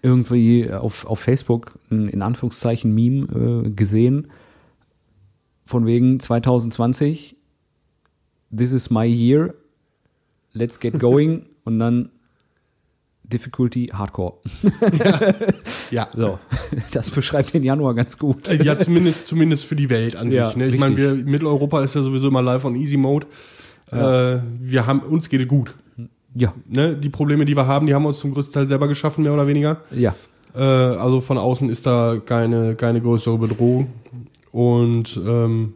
[0.01, 4.28] irgendwie auf, auf Facebook ein in Anführungszeichen Meme äh, gesehen,
[5.66, 7.36] von wegen 2020,
[8.56, 9.56] this is my year,
[10.53, 12.10] let's get going und dann
[13.32, 14.34] Difficulty Hardcore.
[15.92, 16.08] Ja.
[16.16, 16.40] So,
[16.92, 18.50] das beschreibt den Januar ganz gut.
[18.50, 20.58] Äh, Ja, zumindest, zumindest für die Welt an Ja, sich.
[20.58, 20.68] Ne?
[20.68, 21.14] Ich meine, wir.
[21.14, 23.28] Mitteleuropa ist ja sowieso immer live on Easy Mode.
[23.92, 25.76] Äh, wir haben, uns geht es gut.
[26.34, 26.96] Ja, Ne?
[26.96, 29.34] Die Probleme, die wir haben, die haben wir uns zum größten Teil selber geschaffen, mehr
[29.34, 29.78] oder weniger.
[29.92, 30.16] ja.
[30.56, 33.88] Äh, also von außen ist da keine, keine größere Bedrohung.
[34.52, 35.74] Und ähm,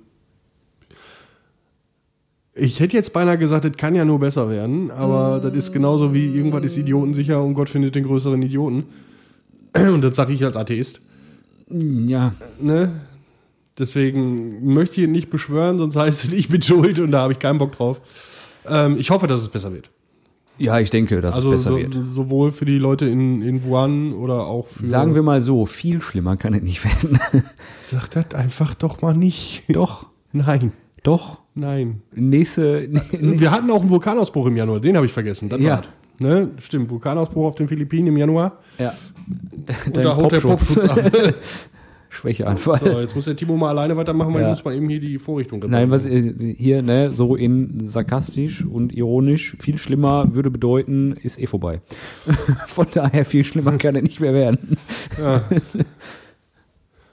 [2.59, 6.13] Ich hätte jetzt beinahe gesagt, das kann ja nur besser werden, aber das ist genauso
[6.13, 8.83] wie irgendwas ist idiotensicher und Gott findet den größeren Idioten.
[9.77, 11.01] Und das sage ich als Atheist.
[11.69, 12.89] Ja, Ne?
[13.77, 17.33] Deswegen möchte ich ihn nicht beschwören, sonst heißt es, ich bin schuld und da habe
[17.33, 18.01] ich keinen Bock drauf.
[18.67, 19.89] Ähm, ich hoffe, dass es besser wird.
[20.57, 21.93] ja, ich denke, dass Also es besser so, wird.
[21.93, 24.85] sowohl für die Leute in, in Wuhan oder auch für.
[24.85, 27.19] Sagen wir mal so, viel schlimmer kann es nicht werden.
[27.83, 29.63] Sag das einfach doch mal nicht.
[29.69, 30.73] doch, Nein,
[31.03, 31.39] doch.
[31.55, 32.01] nein.
[32.13, 35.49] Nächste, Wir hatten auch einen Vulkanausbruch im Januar, den habe ich vergessen.
[35.49, 35.81] Das Ja.
[36.19, 36.49] Ne?
[36.59, 38.59] Stimmt, Vulkanausbruch auf den Philippinen im Januar.
[38.77, 38.93] ja.
[39.85, 40.99] Und da haut der Popschutz ab.
[42.11, 42.79] Schwächeanfall.
[42.79, 44.47] So, jetzt muss der Timo mal alleine weitermachen, weil Ja.
[44.47, 48.65] ich muss mal eben hier die Vorrichtung Nein, was äh, hier, ne, so in sarkastisch
[48.65, 51.81] und ironisch, viel schlimmer würde bedeuten, ist eh vorbei.
[52.67, 54.77] Von daher viel schlimmer kann es nicht mehr werden.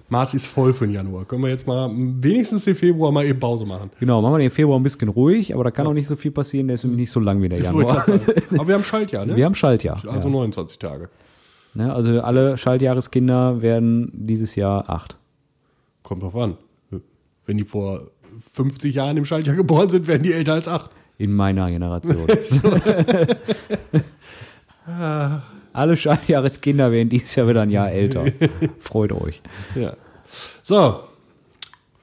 [0.08, 1.24] Maß ist voll für den Januar.
[1.24, 3.90] Können wir jetzt mal wenigstens den Februar mal eben Pause machen.
[3.98, 6.30] Genau, machen wir den Februar ein bisschen ruhig, aber da kann auch nicht so viel
[6.30, 8.04] passieren, der ist nämlich nicht so lang wie der Januar.
[8.52, 9.34] Aber wir haben Schaltjahr, ne?
[9.34, 9.96] Wir haben Schaltjahr.
[10.06, 10.34] also ja.
[10.34, 11.08] 29 Tage.
[11.74, 15.16] ne, also alle Schaltjahreskinder werden dieses Jahr acht.
[16.04, 16.56] Kommt drauf an.
[17.44, 18.10] Wenn die vor
[18.52, 20.90] 50 Jahren im Schaltjahr geboren sind, werden die älter als 8.
[21.18, 22.26] In meiner Generation.
[25.76, 28.24] alle Schaltjahreskinder werden dieses Jahr wieder ein Jahr älter.
[28.80, 29.42] Freut euch.
[29.74, 29.94] Ja.
[30.62, 31.00] So.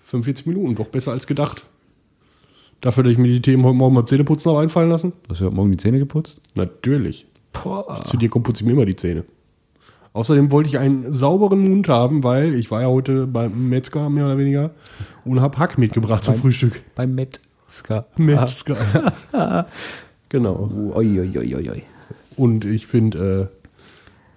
[0.06, 1.64] 45 Minuten, doch besser als gedacht.
[2.82, 5.14] Dafür, dass ich mir die Themen heute Morgen beim Zähneputzen noch einfallen lassen?
[5.28, 6.40] Hast du heute Morgen die Zähne geputzt?
[6.54, 7.26] Natürlich.
[7.52, 8.04] Boah.
[8.06, 9.24] Zu dir kommt putze ich mir immer die Zähne.
[10.14, 14.26] Außerdem wollte ich einen sauberen Mund haben, weil ich war ja heute beim Metzger mehr
[14.26, 14.72] oder weniger
[15.26, 16.84] und habe Hack mitgebracht zum Frühstück.
[16.94, 18.06] Beim Metzger.
[18.18, 18.78] Metzger.
[20.30, 20.70] genau.
[20.96, 21.84] Ui, ui, ui, ui.
[22.38, 23.63] Und ich finde, äh,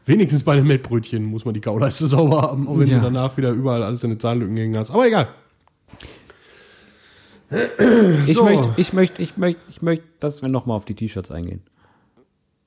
[0.07, 2.97] wenigstens bei den Mettbrötchen muss man die Kauleiste sauber haben, auch wenn Ja.
[2.99, 4.91] du danach wieder überall alles in den Zahnlücken hängen hast.
[4.91, 5.29] Aber egal.
[8.27, 8.45] Ich So.
[8.45, 11.61] möchte, ich möchte, ich möchte, ich möchte, dass wir nochmal auf die T-Shirts eingehen.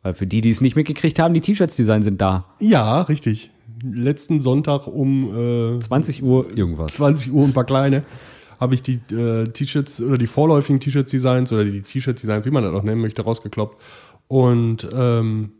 [0.04, 2.46] Weil für die, die es nicht mitgekriegt haben, die T-Shirts-Design sind da.
[2.60, 3.52] Ja, richtig.
[3.84, 6.94] Letzten Sonntag um äh, 20 Uhr irgendwas.
[6.94, 8.04] 20 Uhr ein paar kleine
[8.60, 12.74] habe ich die äh, T-Shirts oder die vorläufigen T-Shirt-Designs oder die T-Shirt-Designs, wie man das
[12.74, 13.82] auch nennen möchte, rausgekloppt.
[14.30, 15.52] Und ähm,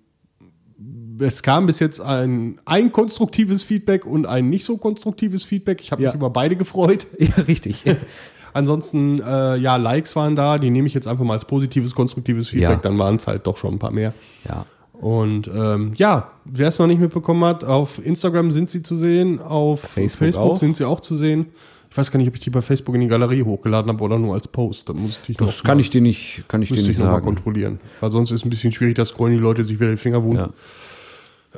[1.20, 5.82] es kam bis jetzt ein, ein konstruktives Feedback und ein nicht so konstruktives Feedback.
[5.82, 6.10] Ich habe Ja.
[6.10, 7.06] mich über beide gefreut.
[7.20, 7.84] Ja, richtig.
[8.54, 12.50] Ansonsten, äh, ja, Likes waren da, die nehme ich jetzt einfach mal als positives, konstruktives
[12.50, 12.76] Feedback, Ja.
[12.78, 14.14] dann waren es halt doch schon ein paar mehr.
[14.48, 14.66] ja.
[15.02, 19.40] Und ähm, ja, wer es noch nicht mitbekommen hat, auf Instagram sind sie zu sehen,
[19.40, 21.46] auf Facebook Facebook, sind sie auch zu sehen.
[21.90, 24.20] Ich weiß gar nicht, ob ich die bei Facebook in die Galerie hochgeladen habe oder
[24.20, 24.90] nur als Post.
[24.90, 27.24] Das muss ich Das kann mal, ich dir nicht, kann ich dir nicht ich sagen.
[27.24, 27.80] kontrollieren.
[28.02, 30.22] Weil sonst ist es ein bisschen schwierig, da scrollen die Leute sich wieder die Finger
[30.22, 30.40] wund.
[30.40, 30.50] Ja.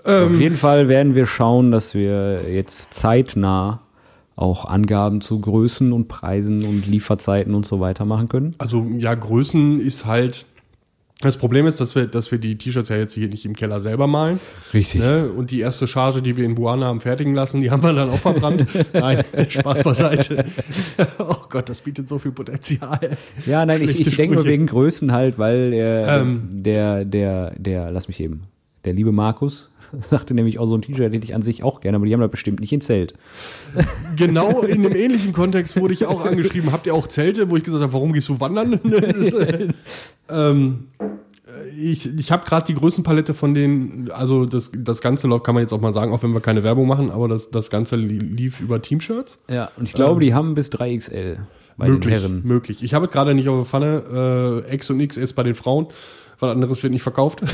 [0.06, 3.82] Ähm, Auf jeden Fall werden wir schauen, dass wir jetzt zeitnah
[4.36, 8.56] auch Angaben zu Größen und Preisen und Lieferzeiten und so weiter machen können.
[8.58, 10.46] Also ja, Größen ist halt.
[11.22, 13.80] Das Problem ist, dass wir, dass wir die T-Shirts ja jetzt hier nicht im Keller
[13.80, 14.40] selber malen.
[14.74, 15.02] Richtig.
[15.02, 15.30] Ne?
[15.30, 18.10] Und die erste Charge, die wir in Wuhan haben fertigen lassen, die haben wir dann
[18.10, 18.66] auch verbrannt.
[18.94, 20.46] Nein, Spaß beiseite.
[21.20, 23.00] oh Gott, das bietet so viel Potenzial.
[23.46, 26.64] Ja, nein, ich, ich denke nur wegen Größen halt, weil äh, Ähm.
[26.64, 28.42] der, der, der, lass mich eben,
[28.84, 29.70] der liebe Markus
[30.10, 32.22] sagte nämlich auch so ein T-Shirt hätte ich an sich auch gerne, aber die haben
[32.22, 33.14] das bestimmt nicht in Zelt.
[34.16, 36.72] Genau in einem ähnlichen Kontext wurde ich auch angeschrieben.
[36.72, 38.80] Habt ihr auch Zelte, wo ich gesagt habe, warum gehst du wandern?
[38.92, 39.68] Das, äh,
[40.30, 40.86] ähm,
[41.80, 45.64] ich ich habe gerade die Größenpalette von den, also das, das Ganze läuft, kann man
[45.64, 48.18] jetzt auch mal sagen, auch wenn wir keine Werbung machen, aber das, das Ganze li-
[48.20, 49.40] lief über Teamshirts.
[49.50, 51.40] Ja, und ich glaube, die haben bis 3XL
[51.78, 52.42] bei möglich, den Herren.
[52.46, 52.84] möglich.
[52.84, 54.64] Ich habe es gerade nicht auf der Pfanne.
[54.70, 55.88] Äh, X und XS bei den Frauen.
[56.40, 57.42] Was anderes wird nicht verkauft.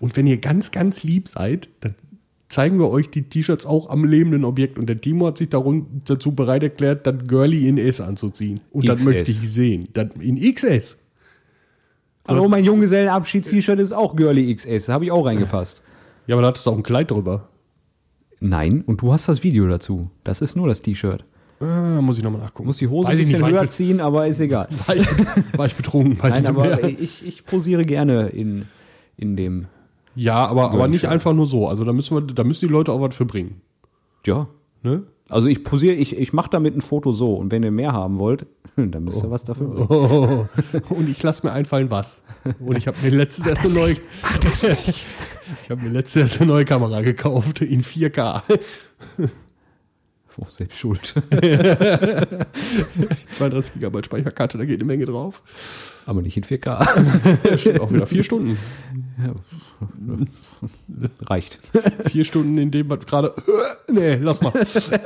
[0.00, 1.94] und wenn ihr ganz, ganz lieb seid, dann
[2.48, 4.78] zeigen wir euch die T-Shirts auch am lebenden Objekt.
[4.78, 8.60] Und der Timo hat sich darum, dazu bereit erklärt, das Girly in S anzuziehen.
[8.72, 9.06] Und das XS.
[9.06, 9.88] möchte ich sehen.
[9.92, 10.98] Das in XS.
[12.26, 15.82] Hallo, mein Junggesellenabschieds-T-Shirt ist auch Girly XS, da habe ich auch reingepasst.
[16.26, 17.48] Ja, aber da hattest du auch ein Kleid drüber.
[18.40, 20.10] Nein, und du hast das Video dazu.
[20.22, 21.24] Das ist nur das T-Shirt.
[21.60, 22.68] Ah, muss ich nochmal nachgucken.
[22.68, 24.68] Muss die Hose Weiß ein bisschen nicht, höher ziehen, aber ist egal.
[24.86, 25.06] war ich,
[25.56, 26.22] war ich betrunken?
[26.22, 28.66] Weiß Nein, aber ich, ich posiere gerne in,
[29.20, 29.66] in dem.
[30.16, 31.68] Ja, aber, aber nicht einfach nur so.
[31.68, 33.60] Also da müssen wir, da müssen die Leute auch was für bringen.
[34.26, 34.48] Ja.
[34.82, 35.04] Ne?
[35.28, 37.34] Also ich posiere, ich, ich mache damit ein Foto so.
[37.34, 38.46] Und wenn ihr mehr haben wollt,
[38.76, 39.86] dann müsst ihr was dafür bringen.
[39.88, 40.46] Oh,
[40.94, 42.24] und ich lasse mir einfallen, was.
[42.58, 43.96] Und ich habe mir letztes erst eine neue.
[44.22, 45.06] Mach das nicht.
[45.64, 48.42] Ich habe mir letztes erst eine neue Kamera gekauft in 4K.
[50.38, 51.14] Oh, selbst schuld.
[53.30, 55.42] 32 GB Speicherkarte, da geht eine Menge drauf.
[56.06, 57.48] Aber nicht in 4K.
[57.50, 58.58] Ja, stimmt auch wieder vier Stunden.
[61.22, 61.58] Reicht.
[62.06, 63.34] Vier Stunden in dem, was gerade.
[63.90, 64.52] nee, lass mal.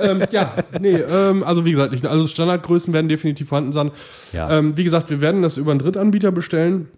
[0.01, 3.91] ähm, ja, nee, ähm, also wie gesagt, nicht, also Standardgrößen werden definitiv vorhanden sein.
[4.33, 4.59] Ja.
[4.59, 6.89] Ähm, wie gesagt, wir werden das über einen Drittanbieter bestellen.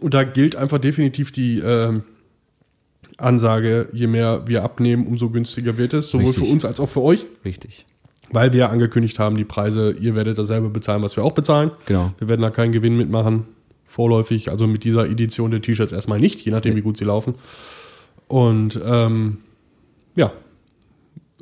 [0.00, 2.02] Und da gilt einfach definitiv die ähm,
[3.18, 6.44] Ansage, je mehr wir abnehmen, umso günstiger wird es, sowohl Richtig.
[6.44, 7.26] für uns als auch für euch.
[7.44, 7.86] Richtig.
[8.32, 11.70] Weil wir angekündigt haben, die Preise, ihr werdet dasselbe bezahlen, was wir auch bezahlen.
[11.86, 12.10] Genau.
[12.18, 13.46] Wir werden da keinen Gewinn mitmachen,
[13.84, 17.34] vorläufig, also mit dieser Edition der T-Shirts erstmal nicht, je nachdem, wie gut sie laufen.
[18.28, 19.38] Und ähm,
[20.16, 20.32] ja,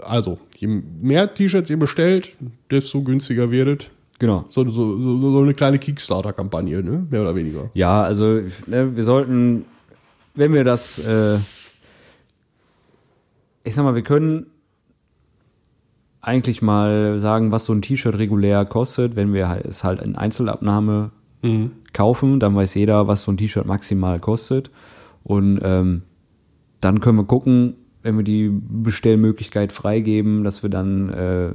[0.03, 2.33] also, je mehr T-Shirts ihr bestellt,
[2.71, 3.91] desto günstiger werdet.
[4.19, 4.45] Genau.
[4.49, 7.07] So, so, so, so eine kleine Kickstarter-Kampagne, ne?
[7.09, 7.71] mehr oder weniger.
[7.75, 9.65] Ja, also ne, wir sollten,
[10.35, 11.37] wenn wir das, äh,
[13.65, 14.47] ich sag mal, wir können
[16.23, 21.11] eigentlich mal sagen, was so ein T-Shirt regulär kostet, wenn wir es halt in Einzelabnahme
[21.43, 21.71] Mhm.
[21.95, 24.71] kaufen, dann weiß jeder, was so ein T-Shirt maximal kostet.
[25.25, 26.03] Und ähm,
[26.83, 31.51] dann können wir gucken, wenn wir die Bestellmöglichkeit freigeben, dass wir dann, äh,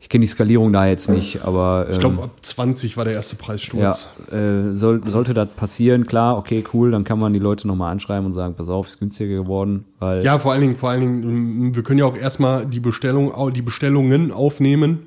[0.00, 3.14] ich kenne die Skalierung da jetzt nicht, aber ähm, Ich glaube, ab 20 war der
[3.14, 4.08] erste Preissturz.
[4.30, 7.92] ja, äh, soll, sollte das passieren, klar, okay, cool, dann kann man die Leute nochmal
[7.92, 11.00] anschreiben und sagen, pass auf, ist günstiger geworden, weil Ja, vor allen Dingen, vor allen
[11.00, 15.06] Dingen, wir können ja auch erstmal die Bestellung, die Bestellungen aufnehmen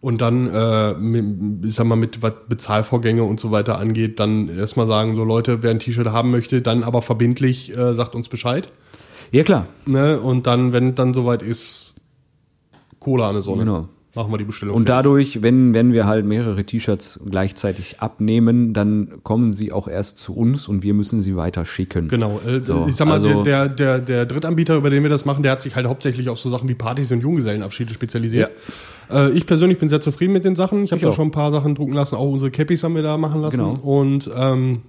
[0.00, 4.48] und dann, äh, mit, ich sag mal, mit was Bezahlvorgänge und so weiter angeht, dann
[4.48, 8.28] erstmal sagen, so Leute, wer ein T-Shirt haben möchte, dann aber verbindlich, äh, sagt uns
[8.28, 8.68] Bescheid.
[9.32, 10.20] ja klar, Ne?
[10.20, 11.94] Und dann, wenn dann soweit ist,
[13.00, 13.64] Cola an der Sonne.
[13.64, 13.88] Genau.
[14.16, 14.74] Machen wir die Bestellung.
[14.74, 14.96] Und fertig.
[15.04, 20.34] dadurch, wenn, wenn wir halt mehrere T-Shirts gleichzeitig abnehmen, dann kommen sie auch erst zu
[20.34, 22.08] uns und wir müssen sie weiter schicken.
[22.08, 25.26] Genau, äh, So, ich sag mal, also- der, der, der Drittanbieter, über den wir das
[25.26, 28.50] machen, der hat sich halt hauptsächlich auf so Sachen wie Partys und Junggesellenabschiede spezialisiert.
[29.10, 30.82] Äh, ich persönlich bin sehr zufrieden mit den Sachen.
[30.84, 31.14] Ich habe da auch.
[31.14, 33.58] schon ein paar Sachen drucken lassen, auch unsere Cappies haben wir da machen lassen.
[33.58, 33.74] Genau.
[33.82, 34.80] Und ähm,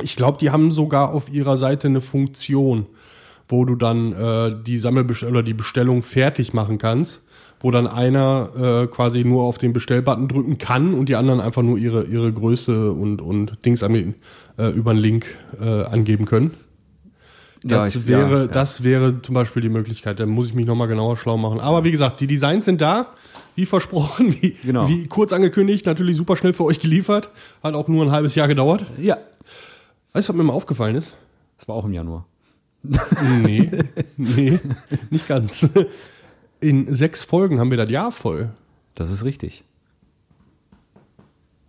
[0.00, 2.86] ich glaube, die haben sogar auf ihrer Seite eine Funktion,
[3.48, 7.22] wo du dann äh, die Sammelbestellung oder die Bestellung fertig machen kannst,
[7.64, 8.50] wo dann einer
[8.84, 12.30] äh, quasi nur auf den Bestellbutton drücken kann und die anderen einfach nur ihre, ihre
[12.30, 14.14] Größe und, und Dings an,
[14.58, 15.24] äh, über einen Link
[15.58, 16.50] äh, angeben können.
[17.62, 18.46] Das, Ja, ich- wäre, ja, ja.
[18.48, 20.20] das wäre zum Beispiel die Möglichkeit.
[20.20, 21.58] Da muss ich mich nochmal genauer schlau machen.
[21.58, 23.06] Aber wie gesagt, die Designs sind da,
[23.56, 24.86] wie versprochen, wie, Genau.
[24.86, 27.30] wie kurz angekündigt, natürlich super schnell für euch geliefert.
[27.62, 28.84] Hat auch nur ein halbes Jahr gedauert.
[29.00, 29.16] Ja.
[30.12, 31.14] Weißt du, was mir mal aufgefallen ist?
[31.56, 32.26] Das war auch im Januar.
[33.22, 33.70] Nee,
[34.18, 34.60] nee,
[35.08, 35.70] nicht ganz.
[36.60, 38.50] In sechs Folgen haben wir das Jahr voll.
[38.94, 39.64] Das ist richtig.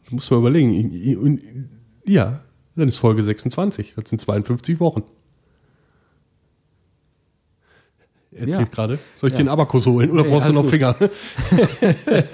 [0.03, 1.69] Das muss man überlegen.
[2.05, 2.41] Ja,
[2.75, 3.93] dann ist Folge 26.
[3.95, 5.03] Das sind 52 Wochen.
[8.31, 8.63] Erzählt Ja.
[8.65, 8.99] gerade.
[9.15, 9.43] Soll ich Ja.
[9.43, 10.71] den Abakus holen oder Nee, brauchst du noch gut.
[10.71, 10.95] Finger?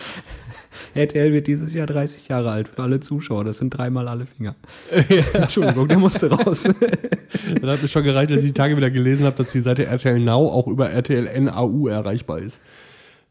[0.94, 3.44] RTL wird dieses Jahr 30 Jahre alt für alle Zuschauer.
[3.44, 4.56] Das sind dreimal alle Finger.
[5.34, 6.64] Entschuldigung, der musste raus.
[7.62, 9.86] Dann hat mir schon gereicht, dass ich die Tage wieder gelesen habe, dass die Seite
[9.86, 12.62] RTL Now auch über RTL NAU erreichbar ist.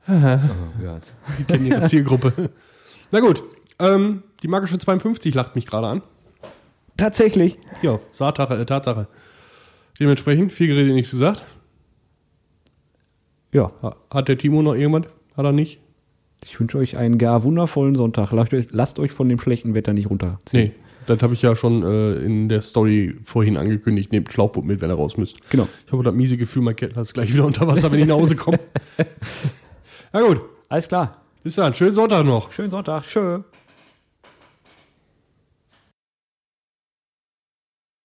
[0.08, 0.12] oh
[0.82, 1.12] Gott.
[1.38, 2.50] Die kennen ihre Zielgruppe.
[3.10, 3.42] Na gut,
[3.78, 6.02] ähm, die magische 52 lacht mich gerade an.
[6.96, 7.58] Tatsächlich.
[7.82, 9.06] Ja, Tatsache, äh, Tatsache.
[9.98, 11.44] Dementsprechend, viel geredet, nichts gesagt.
[13.52, 13.72] Ja.
[13.82, 15.10] Ha- Hat der Timo noch irgendwas?
[15.36, 15.80] Hat er nicht?
[16.44, 18.32] Ich wünsche euch einen gar wundervollen Sonntag.
[18.32, 20.64] Lasst euch, lasst euch von dem schlechten Wetter nicht runterziehen.
[20.68, 20.72] Nee,
[21.06, 24.10] das habe ich ja schon äh, in der Story vorhin angekündigt.
[24.12, 25.48] Nehmt Schlauchboot mit, wenn ihr raus müsst.
[25.50, 25.68] Genau.
[25.86, 28.16] Ich habe das miese Gefühl, mein Kettler ist gleich wieder unter Wasser, wenn ich nach
[28.16, 28.58] Hause komme.
[30.12, 31.20] Na gut, Alles klar.
[31.42, 31.74] bis dann.
[31.74, 32.50] Schönen Sonntag noch.
[32.52, 33.04] Schönen Sonntag.
[33.06, 33.40] Tschö.